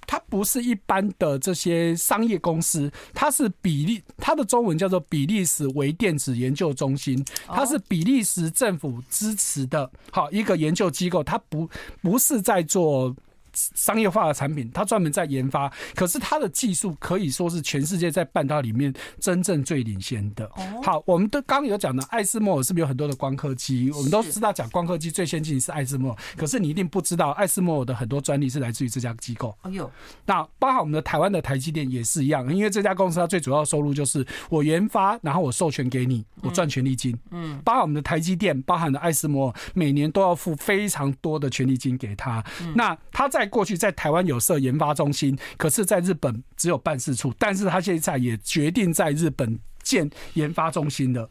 [0.07, 11.69] 它不是一般的这些商业公司，它是比利，它的中文叫做比利时微电子研究中心，它是比利时政府支持的，好一个研究机构，它不
[12.01, 13.15] 不是在做。
[13.55, 20.51] 商业化的产品，它专门在研发，可是它的技术可以说是全世界在半导体里面真正最领先的。
[20.83, 23.91] 好，我们都刚刚有讲的爱斯摩尔是不是有很多的光刻机？
[23.93, 29.57] 我们都知道讲光刻机最先进是爱斯摩尔，可是你一定不知道爱斯摩尔的很多专利是来自于这家机构。
[29.63, 29.91] 哎呦，
[30.25, 37.17] 那包含我们的台湾的台积电也是一样，因为这家公司它最主要的收入就是我研发，然后我授权给你，我赚权利金。
[37.31, 42.43] 嗯，包含我们的台积电，包含的爱斯摩尔，每年都要付非常多的权利金给他。
[42.75, 51.29] 那他在在过去在台湾有设研发中心，可是在日本只有办事处，但是他现在也决定在日本建研发中心了，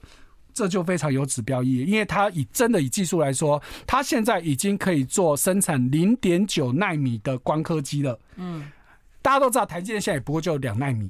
[0.53, 8.19] 这就非常有指标意义，因为他以真的以技术来说，他现在已经可以做生产零点九纳米的光刻机了。
[8.35, 8.69] 嗯，
[9.21, 11.09] 大家都知道台积电现在也不过就两纳米，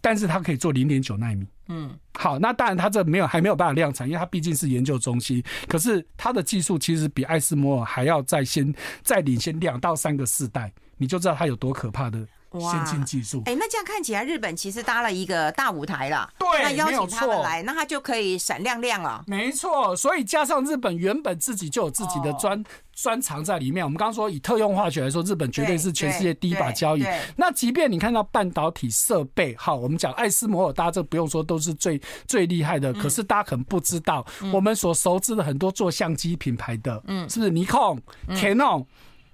[0.00, 1.44] 但是它可以做零点九纳米。
[1.68, 5.42] 嗯，好，那当然它这没有还没有办法量产，因为它毕竟是研究中心。
[5.68, 12.26] 可是它的技术其实比艾斯摩尔还要再先再领先两到三个世代，你就知道它有多可怕的。
[12.58, 16.28] 先进技术，哎，那这样看起来，日本其实搭了一个大舞台了。
[16.38, 19.22] 对，那邀请他们来，那他就可以闪亮亮了。
[19.26, 23.84] 没错，所以加上日本原本自己就有自己的专专长在里面。
[23.84, 27.04] 我们刚刚说以特用化学来说，日本绝对是全世界第一把交椅。
[27.36, 32.92] 那即便你看到半导体设备，好，我们讲爱斯摩尔，大家这不用说都是最最厉害的。
[32.94, 38.86] 可是大家可能不知道，我们所熟知的很多做相机品牌的，嗯，是不是尼康、Canon？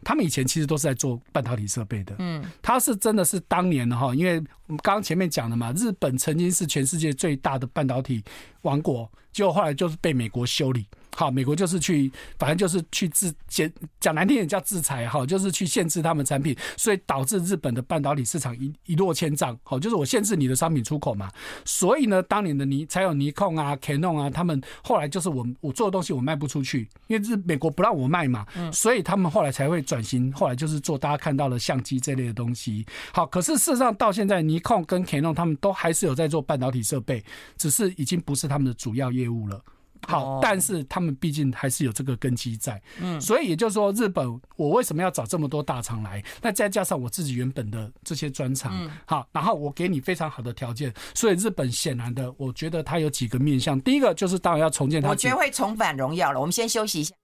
[0.04, 4.34] 他们以前其实都是在做半导体设备的，嗯，他是真的是当年的哈，因为
[4.66, 8.22] 我们刚刚前面讲的嘛，日本曾经是全世界最大的半导体
[8.62, 10.86] 王国，结果后来就是被美国修理。
[11.16, 19.58] 好，美国就是去，反正就是去制，讲讲难听点叫制裁，哈，就是去限制他们产品，所以导致日本的半导体市场一一落千丈。
[19.62, 21.30] 好，就是我限制你的商品出口嘛，
[21.64, 32.84] 所以呢，当年的尼才有尼控啊、Canon 啊，他们后来就是我我做的东西我卖不出去，因为是美国不让我卖嘛，所以他们后来才会转型，后来就是做大家看到的相机这类的东西。
[33.12, 37.24] 好，可是事实上到现在，尼控跟 Canon 他们都还是有在做半导体设备，
[37.56, 39.60] 只是已经不是他们的主要业务了。
[40.06, 46.22] 好，但是他们毕竟还是有这个根基在，嗯，所以也就是说，日本我为什么要找这么多大厂来？
[46.42, 53.80] 那再加上我自己原本的这些专长，好，然后我给你非常好的条件，所以日本显然的，我觉得它有几个面向。
[53.80, 56.40] 第一个就是当然要重建它，我觉得会重返荣耀了。
[56.40, 57.14] 我们先休息一下。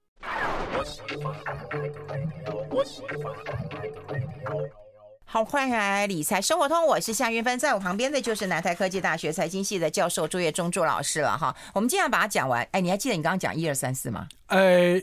[5.33, 11.55] 好，欢迎来理财生活通，我是夏云芬，在我旁边的就是南台科技大学财经系的教授朱叶忠朱老师了哈。
[11.73, 14.27] 我们今天把它讲完，哎，你还记得你刚刚讲一二三四吗？
[14.49, 15.01] 呃，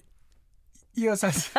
[0.97, 1.51] 一二三四，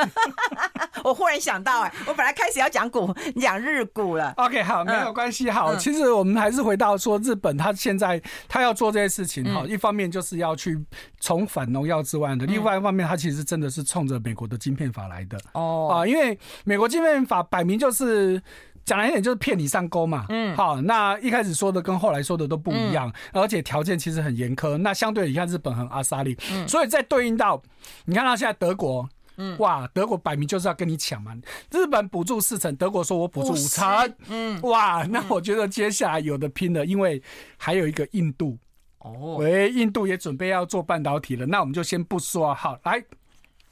[1.05, 4.35] 我忽然想到，哎，我本来开始要讲股，你讲日股了。
[4.37, 5.49] OK，好，没有关系。
[5.49, 10.85] 好，其实我们还是回到说，日本他现在他要做这些事情哈，一方面就是要去
[11.21, 15.39] 重返农药之外的，另外一方面他其实真的是冲着美国的晶片法来的。
[15.53, 18.43] 哦啊，因为美国晶片法摆明就是。
[18.85, 20.25] 讲来一点就是骗你上钩嘛。
[20.31, 24.79] 嗯，好，那一开始说的跟后来说的都不一样，而且条件其实很严苛。
[24.79, 26.35] 那相对你看日本很阿萨利，
[26.67, 27.63] 所以在对应到
[28.07, 29.07] 你看到现在德国。
[29.39, 31.35] 嗯，哇，德国摆明就是要跟你抢嘛。
[31.71, 34.15] 日本补助四成，德国说我补助五成。
[34.29, 37.23] 嗯，哇，那我觉得接下来有的拼了，因为
[37.57, 38.59] 还有一个印度。
[38.99, 42.53] 哦，喂，印度也准备要做半导体了，那我们就先不说。
[42.55, 43.03] 好，来。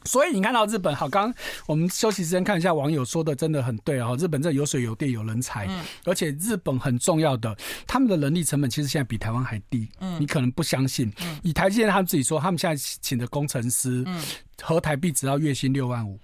[0.06, 1.34] 所以你看到日本好，刚刚
[1.66, 5.68] 我们休息时间看一下网友说的真的很对啊，日本这有水有电有人才，
[6.04, 7.54] 而且日本很重要的，
[7.86, 9.88] 他们的人力成本其实现在比台湾还低。
[10.00, 14.22] 嗯，你可能不相信，嗯以台积电他们自己说，他们现在请的工程师，嗯
[14.62, 16.18] 合台币只要月薪六万五。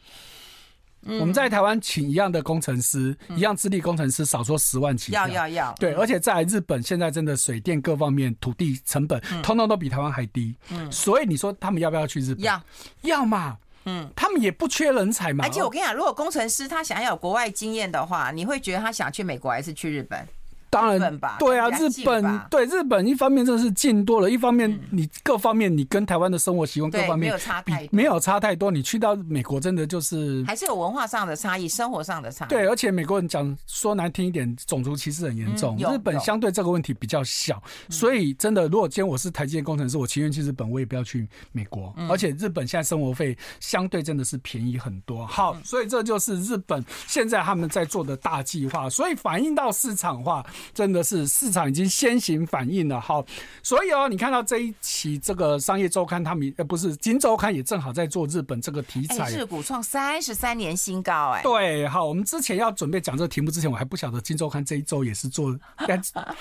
[1.04, 5.10] 我们在台湾请一样的工程师，一样资历工程师，少说十万起。
[5.10, 5.74] 要要要。
[5.74, 10.54] 对，而且在日本现在真的水电各方面、土地成本，通通都比台湾还低。
[10.70, 12.44] 嗯，所以你说他们要不要去日本？
[12.44, 12.62] 要，
[13.00, 13.58] 要嘛。
[13.84, 15.44] 嗯，他们也不缺人才嘛。
[15.44, 20.28] 而且我跟你讲，如果工程师他想要有国外经验的话，你会觉得他想去美国还是去日本？
[20.72, 28.70] 当然吧，对啊，日本对日本一方面真的是近多了，一方面你各方面你跟台湾的生活习惯各方面没有差太没有差太多。
[28.70, 32.48] 你去到美国真的就是还是有文化上的差异，生活上的差异。
[32.48, 35.76] 对，而且美国人讲说难听一点，种族歧视很严重。
[35.76, 41.94] 日本相对这个问题比较小，所以真的，如果今天我是台积电工程师，我情愿去日本，我也不要去美国。
[42.08, 45.26] 而且日本现在生活费相对真的是便宜很多。
[45.26, 50.42] 好，所以这就是日本现在他们在做的大计划，所以反映到市场化。
[50.74, 53.24] 真的是市场已经先行反应了，好，
[53.62, 65.56] 所以哦，你看到这一期这个商业周刊，他们呃不是金周刊也正好在做日本这个题材，日股创三十三年新高，哎，对，好，我们之前要准备讲这个题目之前，我还不晓得金周刊这一周也是做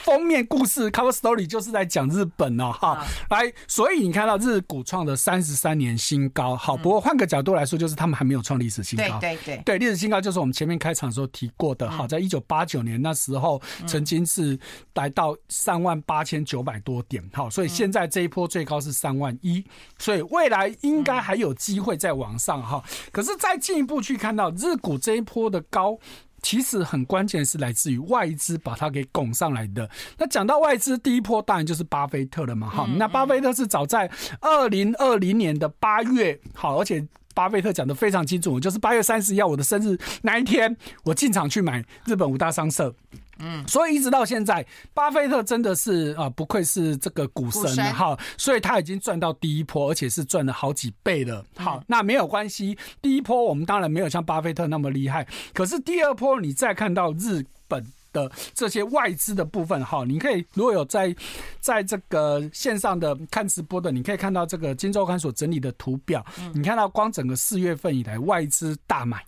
[0.03, 14.41] 封面故事 cover story，就是在讲日本哦，哈，来，所以你看到日股创的三十三年新高，好，不过换个角度来说，就是他们还没有创历史新高，对对对，对，历史新高就是我们前面开场的时候提过的，好，在一九八九年那时候曾经是。
[14.41, 14.57] 是
[14.95, 19.64] 来到三万八千九百多点，好，所以现在这一波最高是三万一，
[19.99, 22.84] 所以未来应该还有机会再往上哈。
[23.12, 25.99] 可是再进一步去看到日股这一波的高，
[26.41, 29.88] 其实很关键是来自于外资把它给拱上来的。
[30.18, 32.88] 那讲到外资第一波，当然就是巴菲特了嘛，哈。
[32.97, 34.09] 那巴菲特是早在
[34.39, 37.05] 二零二零年的八月，好，而且
[37.41, 42.93] 巴菲特讲的非常清楚，就是八月三十一号我的生日那一天，我进场去买日本五大商社。
[43.39, 44.63] 嗯，所以一直到现在，
[44.93, 48.15] 巴菲特真的是啊，不愧是这个股神了哈。
[48.37, 51.43] 所以他已经赚到第一波，而且是赚了好几倍了。
[51.55, 55.25] 好，那没有关系，第一波我们当然没有像巴菲特那么厉害。
[55.51, 61.16] 可是第二波，你再看到日本的这些外资的部分哈，你可以如果有在
[61.59, 69.24] 在这个线上的看直播的，你可以看到这个金周刊所整理的图表，你看到光整个四月份以来外资大买。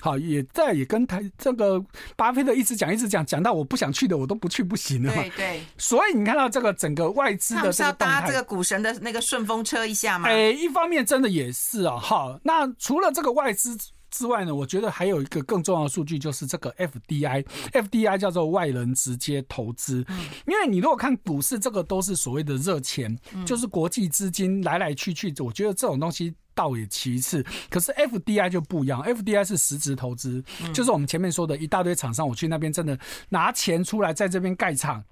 [0.00, 1.80] 好，也在也跟台这个
[2.16, 5.14] 巴菲特一直讲一直讲，讲到我不想去的我都不去不行了。
[5.14, 5.62] 对对。
[5.78, 10.28] 所以你看到这个整个外资的这个动态，搭这个股神的那个顺风车一下吗？
[10.28, 11.96] 哎，一方面真的也是啊。
[11.98, 13.78] 哈，那除了这个外资
[14.12, 20.04] 之外呢，我觉得还有一个更重要的数据就是这个 FDI，FDI 叫做外人直接投资。
[20.08, 20.20] 嗯。
[20.46, 25.34] 因为你如果看股市，这个都是所谓的热钱，就是国际资金来来去去。
[25.40, 26.32] 我觉得这种东西。
[26.54, 32.98] 倒也其次，可是 FDI 就不一样，FDI 是实质投资，嗯、就是我们前面说的一大堆厂商，我去那边真的
[33.30, 35.02] 拿钱出来在这边盖厂，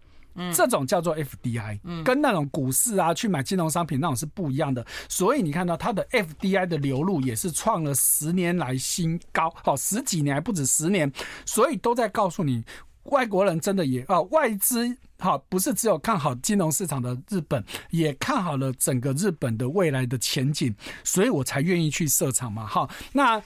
[0.40, 11.12] 嗯，这种叫做 FDI，嗯，跟那种股市啊去买金融商品那种是不一样的，所以你看到它的 FDI 的流入也是创了十年来新高，好，十几年还不止十年，
[11.44, 12.64] 所以都在告诉你。
[13.04, 20.74] 外国人真的也啊，外资好，不是只有看好金融市场的日本，也看好了整个日本的未来的前景，
[21.04, 23.42] 所以我才愿意去设厂嘛，哈，那。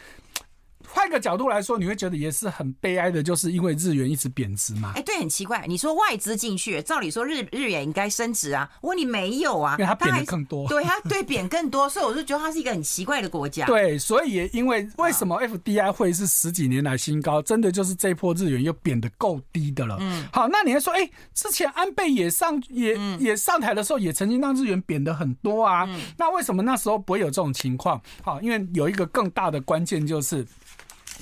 [0.89, 4.93] 换个角度来说，你会觉得也是很悲哀的，就是因为日元一直贬值嘛。
[4.95, 5.65] 哎，对，很奇怪。
[5.67, 9.77] 你说外资进去，照理说日日元应该升值啊，我问你没有啊？
[9.79, 10.69] 因为它贬的更多。
[10.69, 13.67] 对，它对贬更多，所以我就觉得它是一个很奇怪的国家。
[13.67, 19.97] 对，所以也因为为什么 FDI 会是十几年来新高，真的就是这一波日元又贬得够低的了。
[20.01, 25.89] 嗯，好，那你还说，哎，之前安倍也上也也上台的时候，也曾经让日元贬得很多啊。
[26.17, 28.01] 那为什么那时候不会有这种情况？
[28.23, 30.47] 好，因为有一个更大的关键就是。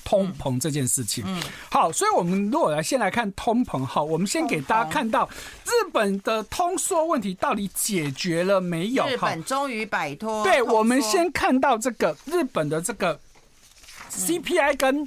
[0.04, 5.28] 通膨这件事情，嗯，好，所以我们如果来先来看通膨，好，我们先给大家看到
[5.64, 9.06] 日本的通缩问题到底解决了没有？
[9.06, 10.42] 日本终于摆脱。
[10.44, 13.18] 对，我们先看到这个日本的这个
[14.10, 15.06] CPI 跟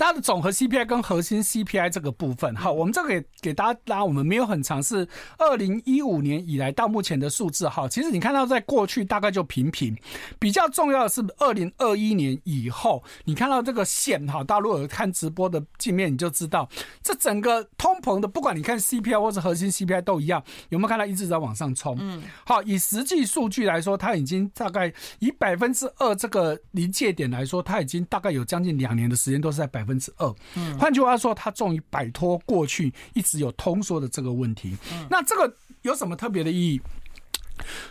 [0.00, 9.94] 它的总和 CPI 跟核心 CPI 这个部分，好，我们这个给给大家拉，我们没有很长，是二零一五年以来到目前的数字，哈，其实你看到在过去大概就平平，
[10.38, 16.66] 比较重要的是二零二一年以后，你看到这个线，哈，大家如果有看直播的界面，你就知道
[17.02, 21.94] 这整个通膨的，不管你看 CPI 或者核心 CPI 都一样，有没有看到一直在往上冲？
[22.00, 30.00] 嗯，好，以实际数据来说，它已经大概以百分之二这个临界点来说，它已经大概有将近两年的时间都是在百分。
[30.00, 34.74] 之二，嗯，换句话说，他终于摆脱过去一直有通缩的这个问题。
[35.10, 36.80] 那这个有什么特别的意义？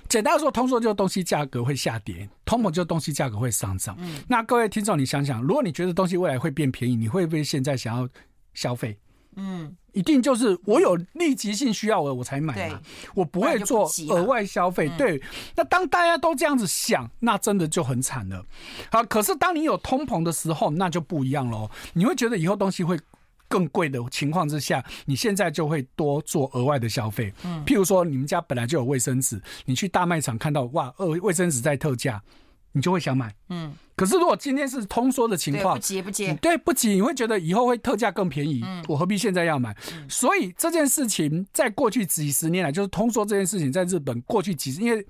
[0.08, 3.95] 简单说，通缩就是东西价格会下跌，通膨就是东西价格会上涨。
[4.28, 8.10] 那各位听众，你想想，如果你觉得东西未来会变便宜，你会不会现在想要
[8.56, 8.97] 消费？
[9.36, 12.79] 嗯，一定就是我有立即性需要我我才买嘛，
[13.15, 14.89] 我不会做额外消费。
[14.97, 15.21] 对，
[15.55, 18.45] 那当大家都这样子想，那真的就很惨了。
[18.91, 21.69] 好，可是当你有通膨的时候，那就不一样喽。
[21.93, 22.99] 你会觉得以后东西会
[23.47, 27.33] 更贵的情况之下，你现在就会多做额外的消费。
[27.43, 32.21] 嗯，譬如说你们家本来就有卫生纸，你去大卖场看到哇，呃，卫生纸在特价。
[32.72, 33.74] 你就会想买，嗯。
[33.95, 39.76] 可是如果今天是通缩的情况，不急不急，对，不急，你会觉得以后会特价更便宜，我何必现在要买？
[40.07, 45.05] 所以这件事情在过去几十年来，就是通缩这件事情，在日本过去几十，因为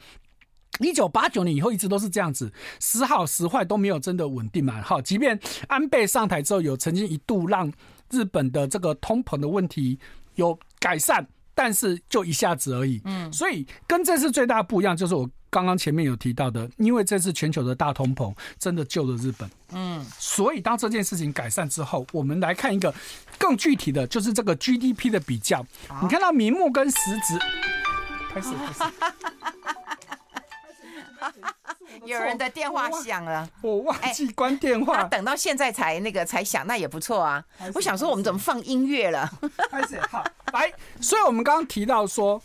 [0.79, 4.81] 一九八九年以后一直都是这样子，时好时坏都没有真的稳定嘛。
[4.81, 7.71] 好，即便安倍上台之后，有曾经一度让
[8.09, 9.99] 日本的这个通膨的问题
[10.33, 12.99] 有改善，但是就一下子而已。
[13.05, 15.29] 嗯，所以跟这次最大的不一样就是我。
[15.49, 22.93] 刚刚前面有提到的，因为这次全球的大通膨真的救了日本，嗯，所以当这件事情改善之后，我们来看一个
[23.37, 25.65] 更具体的就是这个 GDP 的比较。
[26.01, 27.39] 你看到名目跟实质，
[28.31, 28.71] 开始开
[31.31, 37.43] 始， 有人的电话响了，我忘记关电话，等到现在才那个才响，那也不错啊。
[37.73, 39.27] 我想说，我们怎么放音乐了？
[39.71, 40.23] 开始好
[40.53, 40.71] 来，
[41.01, 42.39] 所以我们刚刚提到说。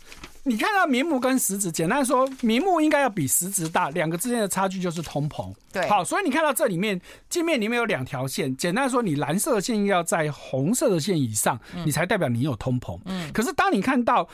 [0.47, 5.51] 你看到名目跟实质，简单说，名目应该要比实质大，两个之间的差距就是通膨。
[5.73, 12.99] 对，好，所以你看到这里面界面里面有两条线，简单说，你蓝色的线要在红色的线以上，你才代表你有通膨。
[13.05, 14.29] 嗯，可是当你看到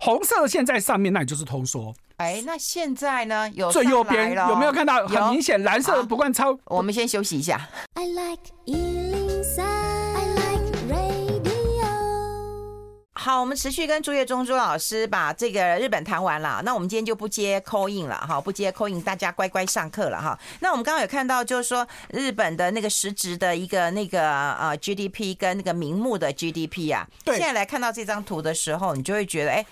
[0.00, 1.94] 红色的线在上面，那你就是通缩。
[2.16, 3.48] 哎，那现在呢？
[3.50, 5.06] 有最右边有没有看到？
[5.06, 6.58] 很明显，蓝色的不管超。
[6.64, 7.68] 我们先休息一下。
[7.94, 8.42] I like
[13.24, 16.60] 好，我们持续跟朱业忠朱老师把这个日本谈完了。
[16.64, 20.36] 那我们今天就不接 call in 了哈，不接 call in，大家乖乖上课了哈。
[20.58, 29.64] 那我们刚刚有看到，就是说日本的那个实质的一个那个呃 GDP 跟那个名目的 GDP 啊，对，现在来看到这张图的时候，你就会觉得哎。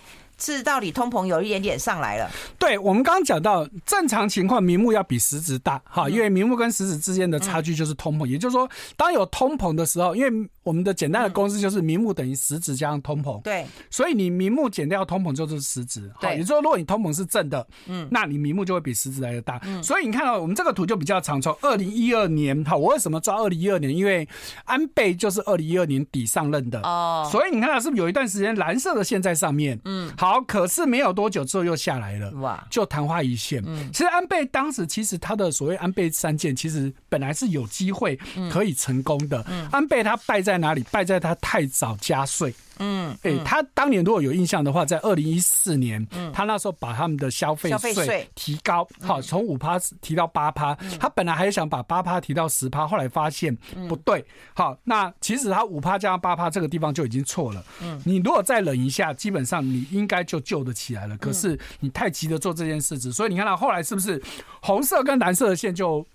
[0.42, 2.30] 是到底通膨有一点点上来了？
[2.59, 8.24] 对，我们刚刚讲到正常情况，名目要比实质大哈，因为名目跟实质之间的差距就是通膨。
[8.24, 13.40] 也就是说，当有通膨的时候，因为我们的简单的公式就是名目等于实质加上通膨。
[13.42, 16.11] 对，所以你名目减掉通膨就是实质。
[16.20, 19.61] 对，也就是说，如果你通膨是正的，嗯，那你名目就会比实质来的大。
[19.64, 23.94] 嗯，所以你看到我们这个图就比较长，从二零一二年哈，我为什么抓二零一二年？
[23.94, 24.26] 因为
[24.64, 29.78] 安倍就是二零一二年底上任的哦，所以你看到是不是有一段时间蓝色的线在上面？
[29.84, 30.30] 嗯，好。
[30.30, 33.61] 好，可是没有多久之后又下来了，哇，就昙花一现。
[33.66, 38.16] 嗯，其实安倍当时其实他的所谓安倍三件，其实本来是有机会
[38.48, 39.44] 可以成功的。
[39.48, 40.84] 嗯，安倍他败在哪里？
[40.90, 42.55] 败在他太早加税。
[42.82, 48.26] 嗯，哎、欸，他当年如果有印象的话，在二零一四年，嗯，他那时候把他们的消费税。
[48.34, 53.55] 提高，好，从五趴提到八趴，他本来还想把八趴提到十趴，后来发现
[53.86, 54.24] 不对，
[54.55, 64.22] 好，那其实他五趴加上八趴这个地方就已经错了，嗯，你如果再忍一下，基本上你应该就救得起来了，可是你太急着做这件事情，所以你看到后来是不是
[64.62, 66.07] 红色跟蓝色的线就？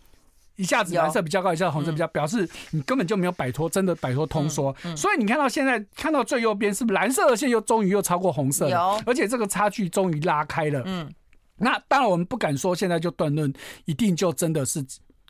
[0.55, 4.75] 一下子蓝色比较高，一下子红色比较，表示你根本就没有摆脱，真的摆脱通缩。
[4.95, 9.01] 所以你看到现在看到最右边是不是蓝色的线又终于又超过红色了？
[9.05, 10.81] 而且这个差距终于拉开了。
[10.85, 11.11] 嗯，
[11.57, 13.53] 那当然我们不敢说现在就断论，
[13.85, 14.85] 一定就真的是。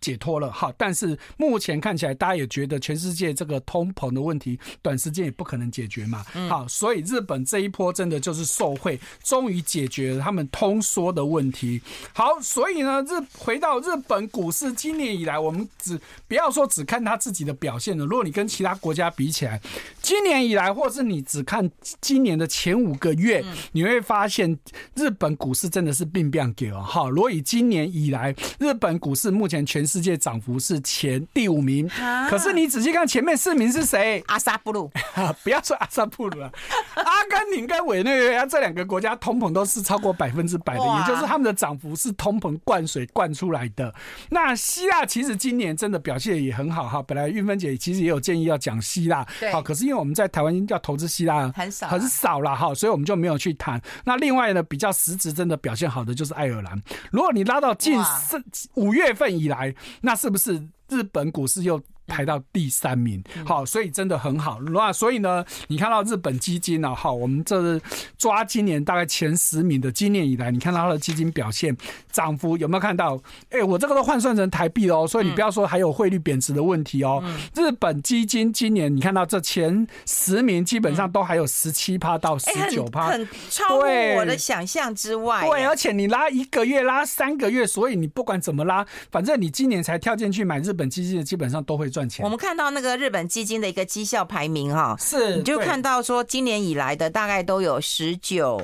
[0.06, 6.24] 解脱了哈，但是目前看起来，大家也觉得全世界这个通膨的问题，短时间也不可能解决嘛。
[6.48, 11.82] 好，所以日本这一波真的就是受惠，终于解决了他们通缩的问题。
[12.14, 18.06] 好，所以呢，日回到日本股市，今年以来，我们只不要说只看他自己的表现了。
[18.06, 19.60] 如果你跟其他国家比起来，
[20.04, 21.68] 今年以来，或是你只看
[22.00, 24.56] 今年的前五个月，你会发现
[24.94, 27.10] 日本股市真的是病变给了哈。
[27.10, 29.95] 如果以今年以来，日本股市目前全是。
[29.96, 31.90] 世界涨幅是前第五名。
[32.30, 34.22] 可是你仔细看前面四名是谁？
[34.28, 34.92] 阿萨布鲁，
[35.42, 36.52] 不要说阿萨布鲁了，
[36.96, 43.94] 阿根廷跟委内瑞拉这两个国家通膨都是超过百分之百的，也就是他们的涨幅是通膨灌水灌出来的。
[44.30, 47.02] 那希腊其实今年真的表现也很好哈。
[47.04, 53.82] 本来韵芬姐其实也有建议要讲希腊，好，可是因为我们在台湾要投资希腊很少很少了哈，所以我们就没有去谈。
[54.04, 56.82] 那另外呢，比较实质真的表现好的就是爱尔兰。
[57.12, 58.44] 如果你拉到近四
[58.74, 61.82] 五月份以来，那是不是日本股市又？
[62.08, 64.60] 排到第三名，好，所以真的很好。
[64.62, 67.82] 那所以呢，你看到日本基金呢，好，我们这是
[68.18, 71.76] 抓今年大概前十名的，今年以来，你看到它的基金表现
[72.12, 73.20] 涨幅有没有看到？
[73.50, 77.24] 哎，我这个都换算成台币哦，所以你不要说还有汇率贬值的问题哦。
[77.56, 83.82] 日本基金今年你看到这前十名基本上都还有十七趴到十九趴，很超乎
[84.18, 85.44] 我的想象之外。
[85.48, 91.90] 对，而且你拉一个月，拉三个月，所以你不管怎么拉，反正你今年才跳进去买日本基金的，基本上都会。
[92.24, 98.62] 我们看到那个日本基金的一个绩效排名哈，是，你就看到说今年以来的大概都有十九，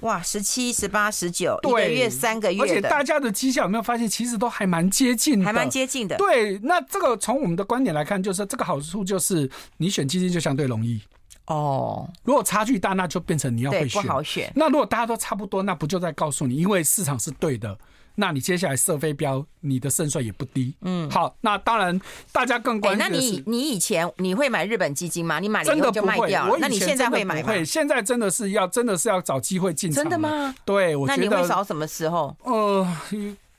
[0.00, 6.16] 哇，十七、十八、十九，一个月三个月，而且大家的绩效有没有发现，其实都还蛮接近，还蛮接近的。
[6.16, 11.00] 对，那这个从我们的观点来看，就是这个好处就是你选基金就相对容易
[11.46, 12.10] 哦。
[12.24, 14.52] 如果差距大，那就变成你要会选，不好选。
[14.54, 17.78] 那如果大家都差不多，那不就在告诉你，因为市场是对的。
[18.16, 20.74] 那你接下来射飞镖，你的胜算也不低。
[20.82, 21.98] 嗯，好，那当然
[22.30, 25.40] 大家更关心那你你以前你会买日本基金吗？
[25.40, 26.58] 你买了以后就卖掉了。
[26.60, 27.48] 那你现在会买吗？
[27.48, 30.02] 会，现在真的是要真的是要找机会进场。
[30.04, 30.54] 真的吗？
[30.64, 31.16] 对，我觉得。
[31.16, 32.36] 那你会找什么时候？
[32.44, 32.96] 呃，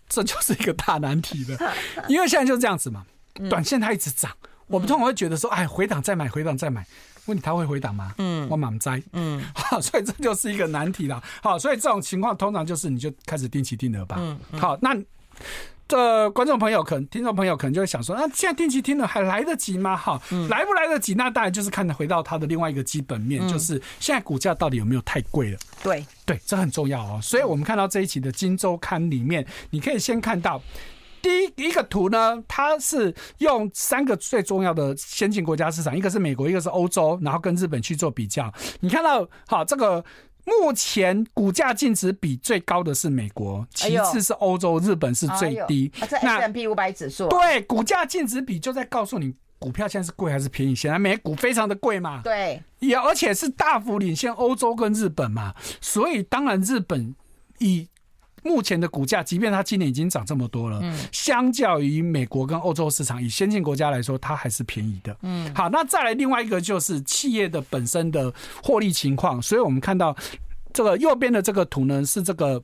[0.08, 1.74] 这就是一个大难题了，
[2.08, 3.06] 因为现在就是这样子嘛，
[3.50, 4.32] 短线它一直涨，
[4.68, 6.86] 我们通常会觉得说，哎，回档再买，回档再买。
[7.26, 8.14] 问题他会回答吗？
[8.18, 9.02] 嗯，我满栽。
[9.14, 11.22] 嗯， 好，所以这就是一个难题了。
[11.42, 14.18] 好，所以这种情况通常就是你就开始定期定额吧。
[14.20, 14.96] 嗯，好，那
[15.88, 19.96] 这观众朋友可能、听众朋友可能就会想说，那现在定期定额还来得及吗？
[19.96, 20.20] 哈，
[20.50, 21.14] 来不来得及？
[21.14, 25.60] 那当然就是看回到它的另外一个基本面，就是现在股价到底有没有太贵了？
[25.84, 27.20] 对，对，这很重要哦。
[27.22, 30.62] 所以我们看到这一期的《金周刊》里面，你可以先看到。
[31.24, 38.54] 第一一个图呢，它是用三个最重要的先进国家市场，一个是美国，一个是欧洲，然后跟日本去做比较。
[38.82, 40.04] 你看到，好，这个
[40.46, 45.90] 目前股价净值比最高的是美国，其次是欧洲，日本是最低。
[46.02, 50.76] 哎、这 S&P 五百指数，对，股价净值比就在告诉你，股票现在是贵还是便宜？
[50.76, 57.16] 显然美股非常的贵嘛，对，也而且是大幅领先欧洲跟日本嘛，所以当然日本
[57.60, 57.88] 以。
[58.44, 65.16] 目前的股价，即便它今年已经涨这么多了，嗯，相较于美国跟欧洲市场，以先进国家来说，它还是便宜的。
[65.22, 69.42] 嗯，好，那再来另外一个就是企业的本身的获利情况。
[69.42, 70.16] 所以我们看到
[70.74, 72.62] 这个右边的这个图呢，是这个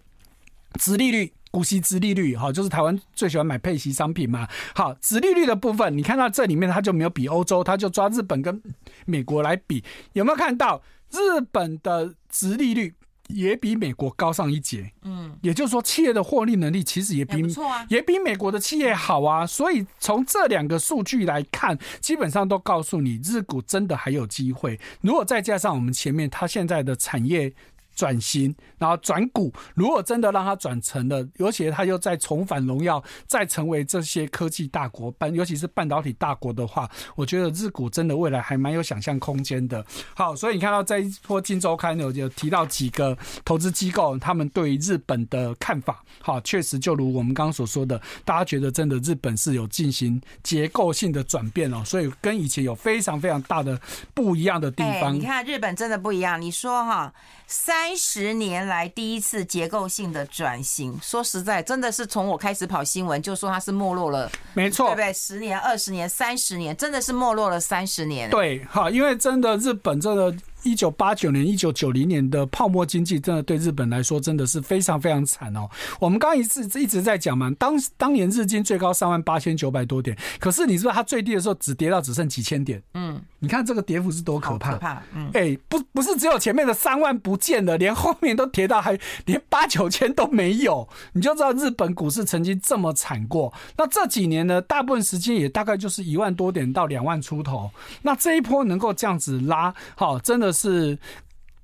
[0.80, 4.47] 殖利率、股息殖利率，哈，就是台湾最喜欢买配息商品嘛。
[4.75, 8.61] 好，殖利率的部分，你看到这里面它就没有比欧洲，它就抓日本跟
[9.05, 12.93] 美国来比，有没有看到日本的殖利率？
[13.30, 17.43] 也比美国高上一截，嗯，也就是说，企业的获利能力其实也比
[17.88, 19.45] 也比美国的企业好啊。
[19.45, 24.80] 所以从这两个数据来看，基本上都告诉你，日股真的还有机会。
[25.01, 27.53] 如果再加上我们前面它现在的产业。
[28.00, 29.52] 转型，然后转股。
[29.76, 39.86] 如果真的让它转成了，尤其它又再重返荣耀，再成为这些科技大国，半尤其是半导体大国的话，我觉得日股真的未来还蛮有想象空间的。
[40.16, 53.78] 好，所以你看到这一波《金周刊》有有提到几个投资机构，他们对日本的看法，好，确实就如我们刚刚所说的，大家觉得真的日本是有进行结构性的转变哦，所以跟以前有非常非常大的
[54.14, 55.14] 不一样的地方。
[55.14, 57.14] 你看日本真的不一样，你说哈。
[57.52, 65.14] 三十年来第一次结构性的转型，说实在，真的是从我开始跑新闻就说它是没落了，没错，对不对？
[65.14, 68.30] 十年、二十年、三十年，真的是没落了三十年。
[68.30, 70.36] 对，哈，因为真的日本这个。
[70.64, 75.70] 一九八九年、一九九零年的泡沫经济，真的对日本来说真的是非常非常惨哦。
[75.99, 82.82] 我们刚刚一直一直在讲嘛，当当年日经最高三万八千九百多点，可是你知道它最低的时候只跌到只剩几千点。
[82.93, 84.72] 嗯，你看这个跌幅是多可怕！
[84.74, 85.01] 可怕。
[85.16, 93.53] 嗯，哎，不不是只有前面的三万不见了，连后面都跌到还连八九千都没有，你就知道日本股市曾经这么惨过。
[93.78, 97.72] 那这几年呢，大部分时间也大概就是一万多点到两万出头。
[98.01, 100.49] 那这一波能够这样子拉，好，真的。
[100.52, 100.97] 是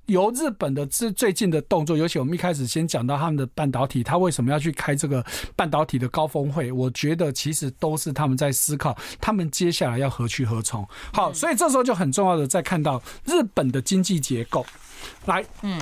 [0.06, 5.24] 由日本的最最近的动作，尤其我们一开始先讲到他们的半导体，他为什么要去开这个
[5.56, 6.70] 半导体的高峰会？
[6.70, 10.86] 我觉得其实都是他们在思考，他们接下来要何去何从。
[11.12, 14.64] 好，所以这时候就很重要的再看到日本的经济结构。
[15.26, 15.80] 来，嗯，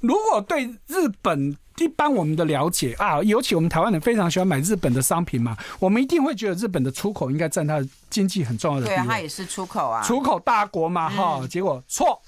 [0.00, 8.96] 如果对日本一般我们的了解啊，尤其我们台湾人非常喜欢买日本的商品嘛，我们一定会觉得日本的出口应该占它的经济很重要的地位。
[8.96, 11.48] 对啊，它也是出口啊，出口大国嘛，哈、嗯。
[11.48, 12.18] 结果错，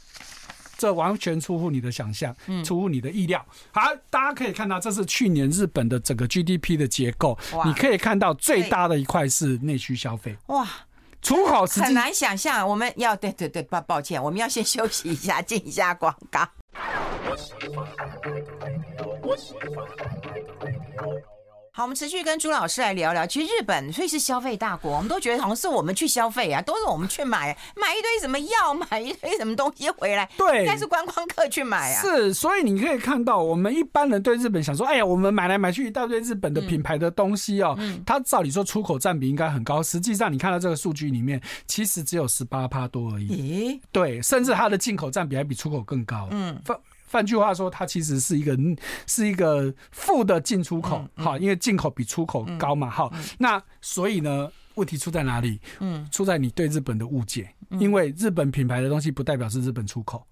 [0.78, 3.44] 这完全出乎你的想象，出乎你的意料。
[3.72, 10.36] 好，大家可以看到，这是去年日本的整个 GDP 的结构，你可以看到最大的一块是内需消费。
[10.46, 10.66] 哇，
[11.20, 12.66] 出口很难想象。
[12.66, 16.48] 我们要对对对，抱抱歉，我们要先休息一下，进一下广告。
[21.78, 23.24] 好，我们持续跟朱老师来聊聊。
[23.24, 32.02] 其实日本所以是消费大国，我们都觉得好像是我们去消费啊，都是我们去买，买一堆什么药， 买一堆什么东西回来，对，应该是观光客去买啊。
[32.02, 43.28] 是，所以你可以看到，我们一般人对日本想说，哎呀，我们买来买去一大堆日本的品牌的东西哦，嗯、它照理说出口占比应该很高，实际上你看到这个数据里面，其实只有十八趴多而已。
[43.28, 43.80] 咦？
[43.92, 46.26] 对，甚至它的进口占比还比出口更高。
[46.32, 46.60] 嗯。
[47.10, 48.56] 换句话说，它其实是一个
[49.06, 53.10] 是一个负的进出口，哈、因为进口比出口高嘛，哈。
[53.38, 55.60] 那所以呢，问题出在哪里？
[55.80, 60.26] 嗯，出在你对日本的误解，因为日本品牌的东西不代表是日本出口。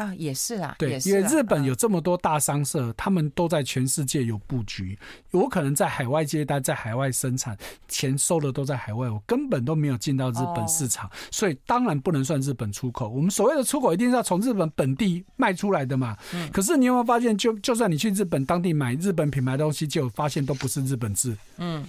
[0.00, 4.98] 啊，也是啊，对，因为日本有这么多大商社，嗯，他们都在全世界有布局，
[5.32, 7.54] 有可能在海外接单，在海外生产，
[7.86, 13.10] 钱收的都在海外，我根本都没有进到日本市场，哦，所以当然不能算日本出口。
[13.10, 16.16] 我们所谓的出口，一定是要从日本本地卖出来的嘛。
[16.32, 21.36] 嗯，可是你有没有发现，就就算你去日本当地买日本品牌的东西，就发现都不是日本制。
[21.58, 21.84] 嗯。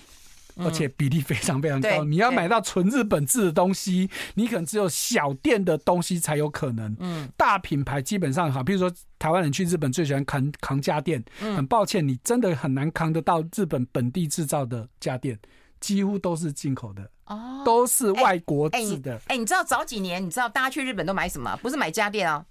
[0.58, 6.96] 而且比例非常非常高，嗯，你要买到纯日本制的东西，你可能只有小店的东西才有可能。
[7.00, 15.40] 嗯，大品牌基本上哈，比如说台湾人去日本最喜欢扛扛家电，很抱歉，你真的很难扛得到日本本地制造的家电，
[15.80, 19.20] 几乎都是进口的，哦，都是外国制的。
[19.28, 21.58] 哎，你知道早几年，你知道大家去日本都买什么？
[21.62, 22.46] 不是买家电啊，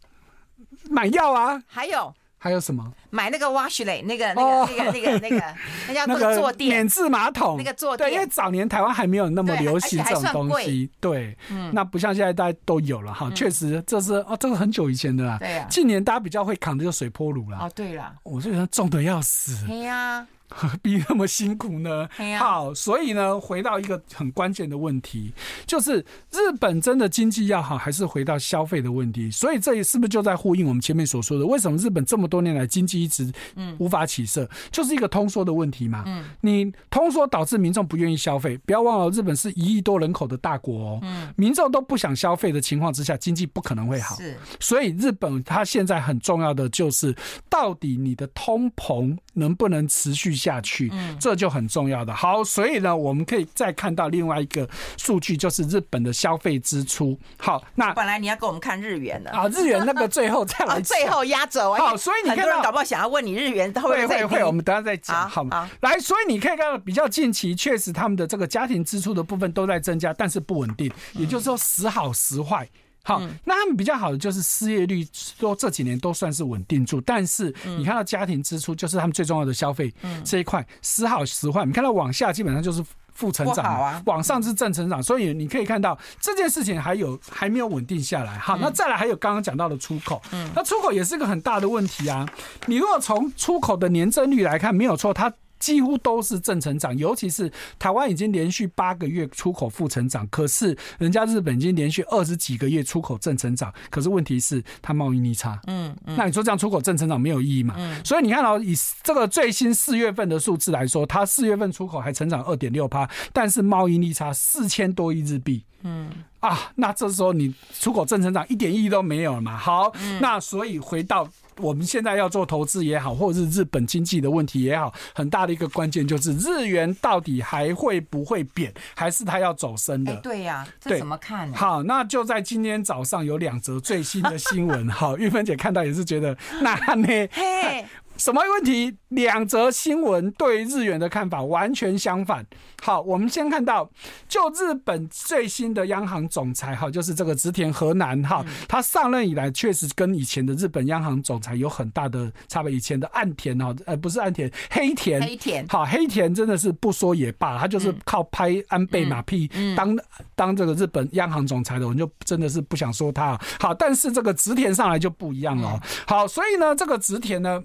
[0.88, 2.14] 买药啊，还有。
[2.42, 2.90] 还有什么？
[3.10, 5.54] 买那个 washlet 那个那个那个那个那个
[5.88, 8.08] 那叫 那个坐垫免治马桶，那个坐垫。
[8.08, 13.30] 对，因为早年台湾还没有那么流行这种东西，对，嗯，那不像现在大家都有了哈。
[13.34, 15.36] 确实，这是哦，这是很久以前的啦。
[15.38, 17.58] 对啊，近年大家比较会扛的就水波炉了。
[17.58, 19.66] 哦，对了，我这人重的要死。
[19.66, 20.26] 对呀。
[20.60, 22.08] 何必那么辛苦呢？
[22.38, 25.32] 好，所以呢，回到一个很关键的问题，
[25.66, 29.30] 就是日本真的经济要好，还是回到消费的问题？
[29.30, 33.30] 所以这里是不是就在呼应我们前面所说的，为什么日本这么多年来经济一直
[33.78, 36.02] 无法起色，就是一个通缩的问题嘛？
[36.06, 44.16] 嗯，你通缩导致民众不愿意消费，不要忘了，日本是一亿多人口的大国哦，嗯，民众都不想消费的情况之下，经济不可能会好。
[44.16, 47.14] 是，所以日本它现在很重要的就是，
[47.48, 52.14] 到底你的通膨能不能持续下去，嗯，这就很重要的。
[52.14, 54.66] 好，所以呢，我们可以再看到另外一个
[54.96, 57.18] 数据，就是日本的消费支出。
[57.36, 61.74] 好，那本来你要给我们看日元的啊，日元那个最后再来、啊，最后压轴。
[61.74, 65.28] 好，所以你看到很多人搞不好想要问你日元会会会，我们等下再讲。
[65.28, 65.70] 好吗？
[65.80, 72.68] 来，所以你可以看到比较近期，确实他们的这个家庭支出的部分都在增加，但是不稳定，也就是说时好时坏。
[73.02, 77.00] 好，那他们比较好的就是失业率，说这几年都算是稳定住。
[77.00, 79.92] 但是你看到家庭支出，就是他们最重要的消费
[80.24, 81.64] 这一块，时好时坏。
[81.64, 82.84] 你看到往下基本上就是
[83.14, 85.02] 负成长，往上是正成长。
[85.02, 88.38] 所以你可以看到这件事情还有还没有稳定下来。
[88.38, 90.20] 好，那再来还有刚刚讲到的出口，
[90.54, 92.28] 那出口也是个很大的问题啊。
[92.66, 95.32] 你如果从出口的年增率来看，没有错，它。
[95.60, 105.60] 几乎都是正成长，尤其是台湾已经连续八个月出口负成长，可是人家日本已经连续二十几个月出口正成长，可是问题是它贸易逆差。
[105.66, 107.74] 嗯，那你说这样出口正成长没有意义嘛？
[107.76, 115.62] 嗯，所以你看到以这个最新四月份的数字来说，它四月份出口还成长二点六趴，但是贸易逆差四千多亿日币。
[115.82, 119.56] 嗯，啊，那这时候你出口正成长一点意义都没有了嘛？
[119.56, 121.28] 好，那所以回到。
[121.60, 130.16] 我们现在要做投资也好，或者是日本经济的问题也好，很大的一个关键就是日元到底还会不会贬，还是它要走升的？
[130.16, 131.52] 对呀，这怎么看？
[131.52, 134.88] 好，那就在今天早上有两则最新的新闻。
[134.90, 137.28] 好，玉芬姐看到也是觉得那呢？
[137.32, 137.84] 嘿。
[138.20, 138.98] 什么问题？
[139.08, 142.46] 两则新闻对日元的看法完全相反。
[142.82, 143.90] 好，我们先看到，
[144.28, 152.70] 就日本最新的央行总裁，哈，就是这个植田河南，哈，他上任以来确实跟以前的日本央行总裁有很大的差别。
[152.70, 159.98] 以前的岸田，哈，呃，不是岸田，黑田，黑田，好，黑田真的是不说也罢，他就是靠拍安倍马屁当
[160.34, 163.40] 当这个日本央行总裁的，我们就真的是不想说他。
[163.58, 165.80] 好，但是这个植田上来就不一样了。
[166.06, 167.64] 好，所以呢，这个植田呢。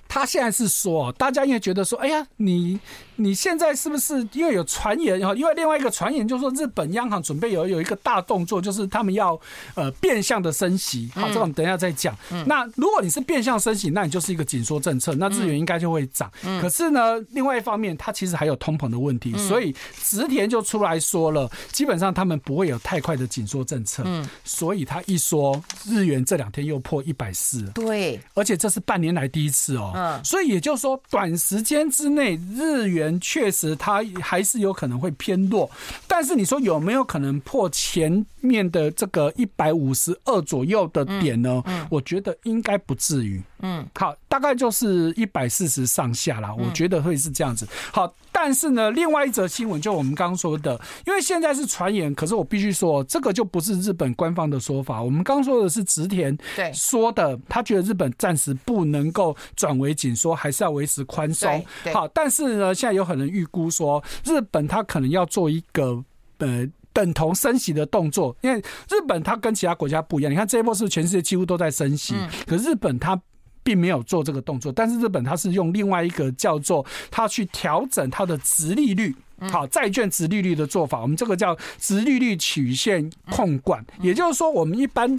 [0.13, 2.77] 他现在是说，大家因为觉得说，哎呀，你
[3.15, 5.33] 你现在是不是因为有传言哈？
[5.33, 9.39] 因为另外一个传言就是说，日本央行准备有有一个大动作，就是他们要
[9.73, 11.09] 呃变相的升息。
[11.15, 12.13] 好，这个我们等一下再讲。
[12.45, 16.29] 那如果你是变相升息，那你就是一个紧缩政策，那日元应该就会涨。
[16.61, 24.03] 可是呢，另外一方面，它其实还有通膨的问题，所以直田就出来说了，基本上他们不会有太快的紧缩政策。
[24.43, 27.63] 所以他一说，日元这两天又破一百四。
[27.73, 29.93] 对，而且这是半年来第一次哦。
[30.23, 35.69] 所以也就是说，短时间之内日元确实它还是有可能会偏弱，
[36.07, 41.61] 但是你说有没有可能破前面的这个一百五十二左右的点呢？
[41.65, 43.41] 嗯，我觉得应该不至于。
[43.63, 47.67] 嗯，好，大概就是一百四十上下啦，我觉得会是这样子。
[47.91, 55.01] 好，但是呢，另外一则新闻就我们刚刚说的，因为现在是传言，可是我必须说，这个就不是日本官方的说法。
[55.01, 61.63] 我们刚刚说的是植田对说的，他觉得日本暂时不能够转为紧缩，还是要维持宽松。
[61.93, 66.03] 好，但是呢，现在有可能预估说，日本他可能要做一个
[66.39, 70.31] 呃等同升息的动作，因为日本它跟其他国家不一样。
[70.31, 72.15] 你看这一波是全世界几乎都在升息，
[72.45, 73.21] 可日本它。
[73.63, 79.15] 并没有做这个动作，但是日本它是用另外一个叫做它去调整它的殖利率，
[79.51, 83.85] 好，债券殖利率的做法，我们这个叫殖利率曲线控管。
[84.01, 85.15] 也就是说，我们一般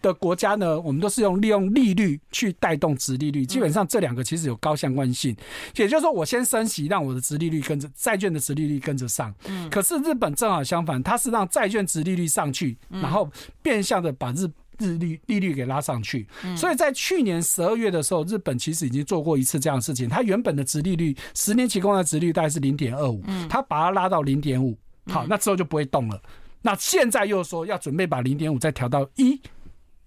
[0.00, 5.36] 的国家呢，我们都是用利用利率去带动殖利率，基本上这两个其实有高相关性。
[5.76, 9.34] 也就是说，我先升息，让我的殖利率跟着债券的殖利率跟着上。
[9.46, 13.30] 嗯可是日本正好相反，它是让债券殖利率上去，然后
[13.62, 14.48] 变相的把日。
[14.80, 16.24] 日利利率给拉上去，
[16.56, 20.08] 所以在去年十二月的时候，日本其实已经做过一次这样的事情。
[20.08, 26.22] 它原本的殖利率，十年期公债殖利率大概是零点二五，它把它拉到零点五，好，那之后就不会动了。
[26.62, 29.40] 那现在又说要准备把零点五再调到一，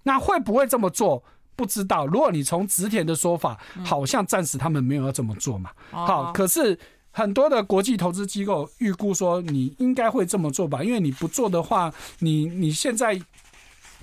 [0.04, 1.24] 那会不会这么做？
[1.56, 2.06] 不知道。
[2.08, 5.70] 如果你从植田的说法，好像暂时他们没有要这么做嘛。
[5.89, 6.78] 好，可是
[7.12, 10.84] 很多的国际投资机构预估说，你应该会这么做吧？
[10.84, 13.22] 因为你不做的话，你你现在。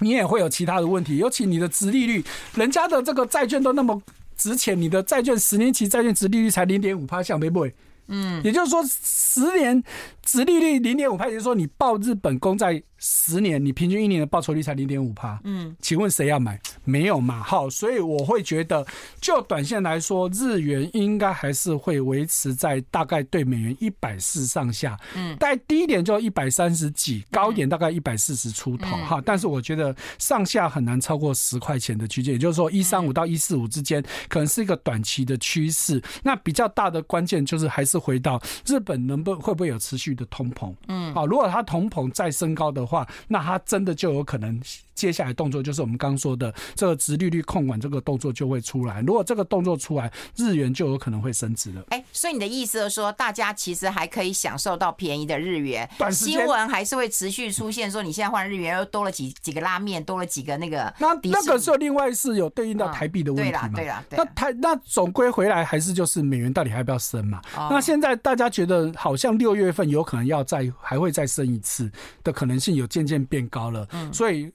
[0.01, 2.25] 你也会有其他的问题，尤其你的殖利率，
[2.55, 4.01] 人家的这个债券都那么
[4.37, 7.75] 值钱，你的债券十年期债券值利率才零点五趴，像没不会？
[8.07, 9.83] 嗯，也就是说十年
[10.23, 12.81] 值利率零点五趴，也就是说你报日本公债。
[12.99, 15.41] 十年，你平均一年的报酬率才零点五趴。
[15.45, 16.61] 嗯，请问谁要买？
[16.85, 17.43] 没有嘛？
[17.43, 18.85] 好，所以我会觉得，
[19.21, 24.99] 就短线来说，日元应该还是会维持在大概对美元一百四上下。
[25.15, 29.23] 嗯，但低一点就一百三十几，高一点大概一百四十出头哈。
[29.25, 36.03] 但是我觉得上下很难超过十块钱的区间，也就是说一三五到一四五之间，可能是一个短期的趋势。
[36.23, 40.75] 那比较大的关键就是还是回到日本能不会不会有持续的通膨？
[40.89, 44.59] 嗯，好，如果它通膨再升高的话，那它真的就有可能。
[44.99, 49.01] 接下来动作就是我们刚说的这个殖利率控管这个动作就会出来。
[49.03, 51.85] 如果这个动作出来，日元就有可能会升值了。
[51.91, 60.93] 哎，所以你的意思是说，大家其实还可以享受到便宜的日元，新闻还是会持续出现，说你现在换日元又多了几几个拉面，多了几个那个。
[60.99, 63.71] 那那个时候另外是有对应到台币的问题嘛？
[63.77, 64.25] 对啦，对啦。
[64.25, 67.41] 那台那总归回来还是就是美元到底还要不要升嘛？
[67.55, 71.89] 那现在大家觉得好像六月份有可能要再还会再升一次
[72.25, 73.87] 的可能性有渐渐变高了。
[73.93, 74.51] 嗯，所以。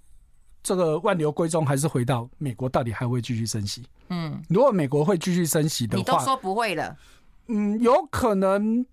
[0.65, 3.83] 这个万流归宗还是回到美国，到底还会继续升息？
[4.07, 6.95] 嗯，如果美国会继续升息的话，你都说不会了，
[7.47, 8.85] 嗯，有可能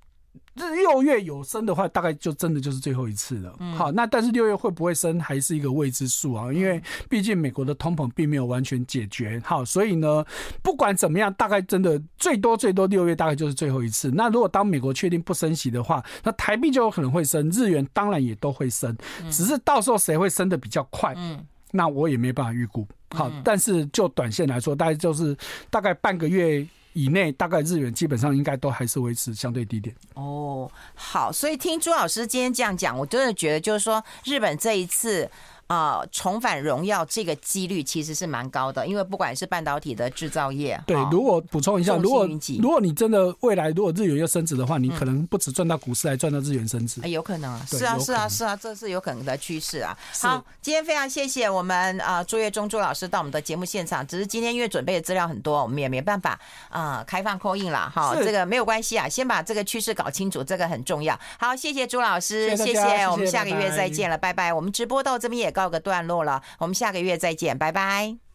[0.55, 3.55] 六月有升的话，大概就真的就是最后一次了。
[3.77, 6.53] 好，那但是六月会不会升还是一个未知数啊？
[6.53, 9.41] 因为毕竟美国的通膨并没有完全解决。
[9.45, 10.25] 好，所以呢，
[10.63, 14.11] 不管怎么样，大概真的最多最多六月大概就是最后一次。
[14.11, 18.97] 那如果当美国确定不升息的话，那台币就有可能会升，日元当然也都会升，
[19.31, 21.15] 只是到时候谁会升得比较快？
[21.17, 21.45] 嗯。
[21.73, 25.37] 那我也没办法预估，好，但是就短线来说，大概就是
[25.71, 29.95] 大概半个月以内，大概日元基本上应该都还是维持相对低点。
[30.15, 35.31] 哦，好，所以听朱老师今天这样讲，我真的觉得就是说，日本这一次。
[35.71, 42.29] 啊，重返荣耀这个几率其实是蛮高的，因为不管是半导体的制造业，对，如果补充一下，如果
[42.61, 47.01] 如果你真的未来如果日元要升值的话，你可能不止赚到股市，还赚到日元升值。
[47.09, 49.97] 有可能啊，是啊，是啊，是啊，这是有可能的趋势啊。
[50.21, 56.37] 好，今天非常谢谢我们啊朱月中朱老师到我们的节目现场，只是今天因为准备的资料很多，我们也没办法
[56.69, 61.17] 啊开放 call in 了哈，这个没有关系啊，先把这个趋势搞清楚，这个很重要。
[61.39, 64.53] 好，谢谢朱老师，谢谢，我们下个月再见了，拜拜。
[64.53, 68.21] 我们直播到这边也告个段落了，我们下个月再见，拜拜。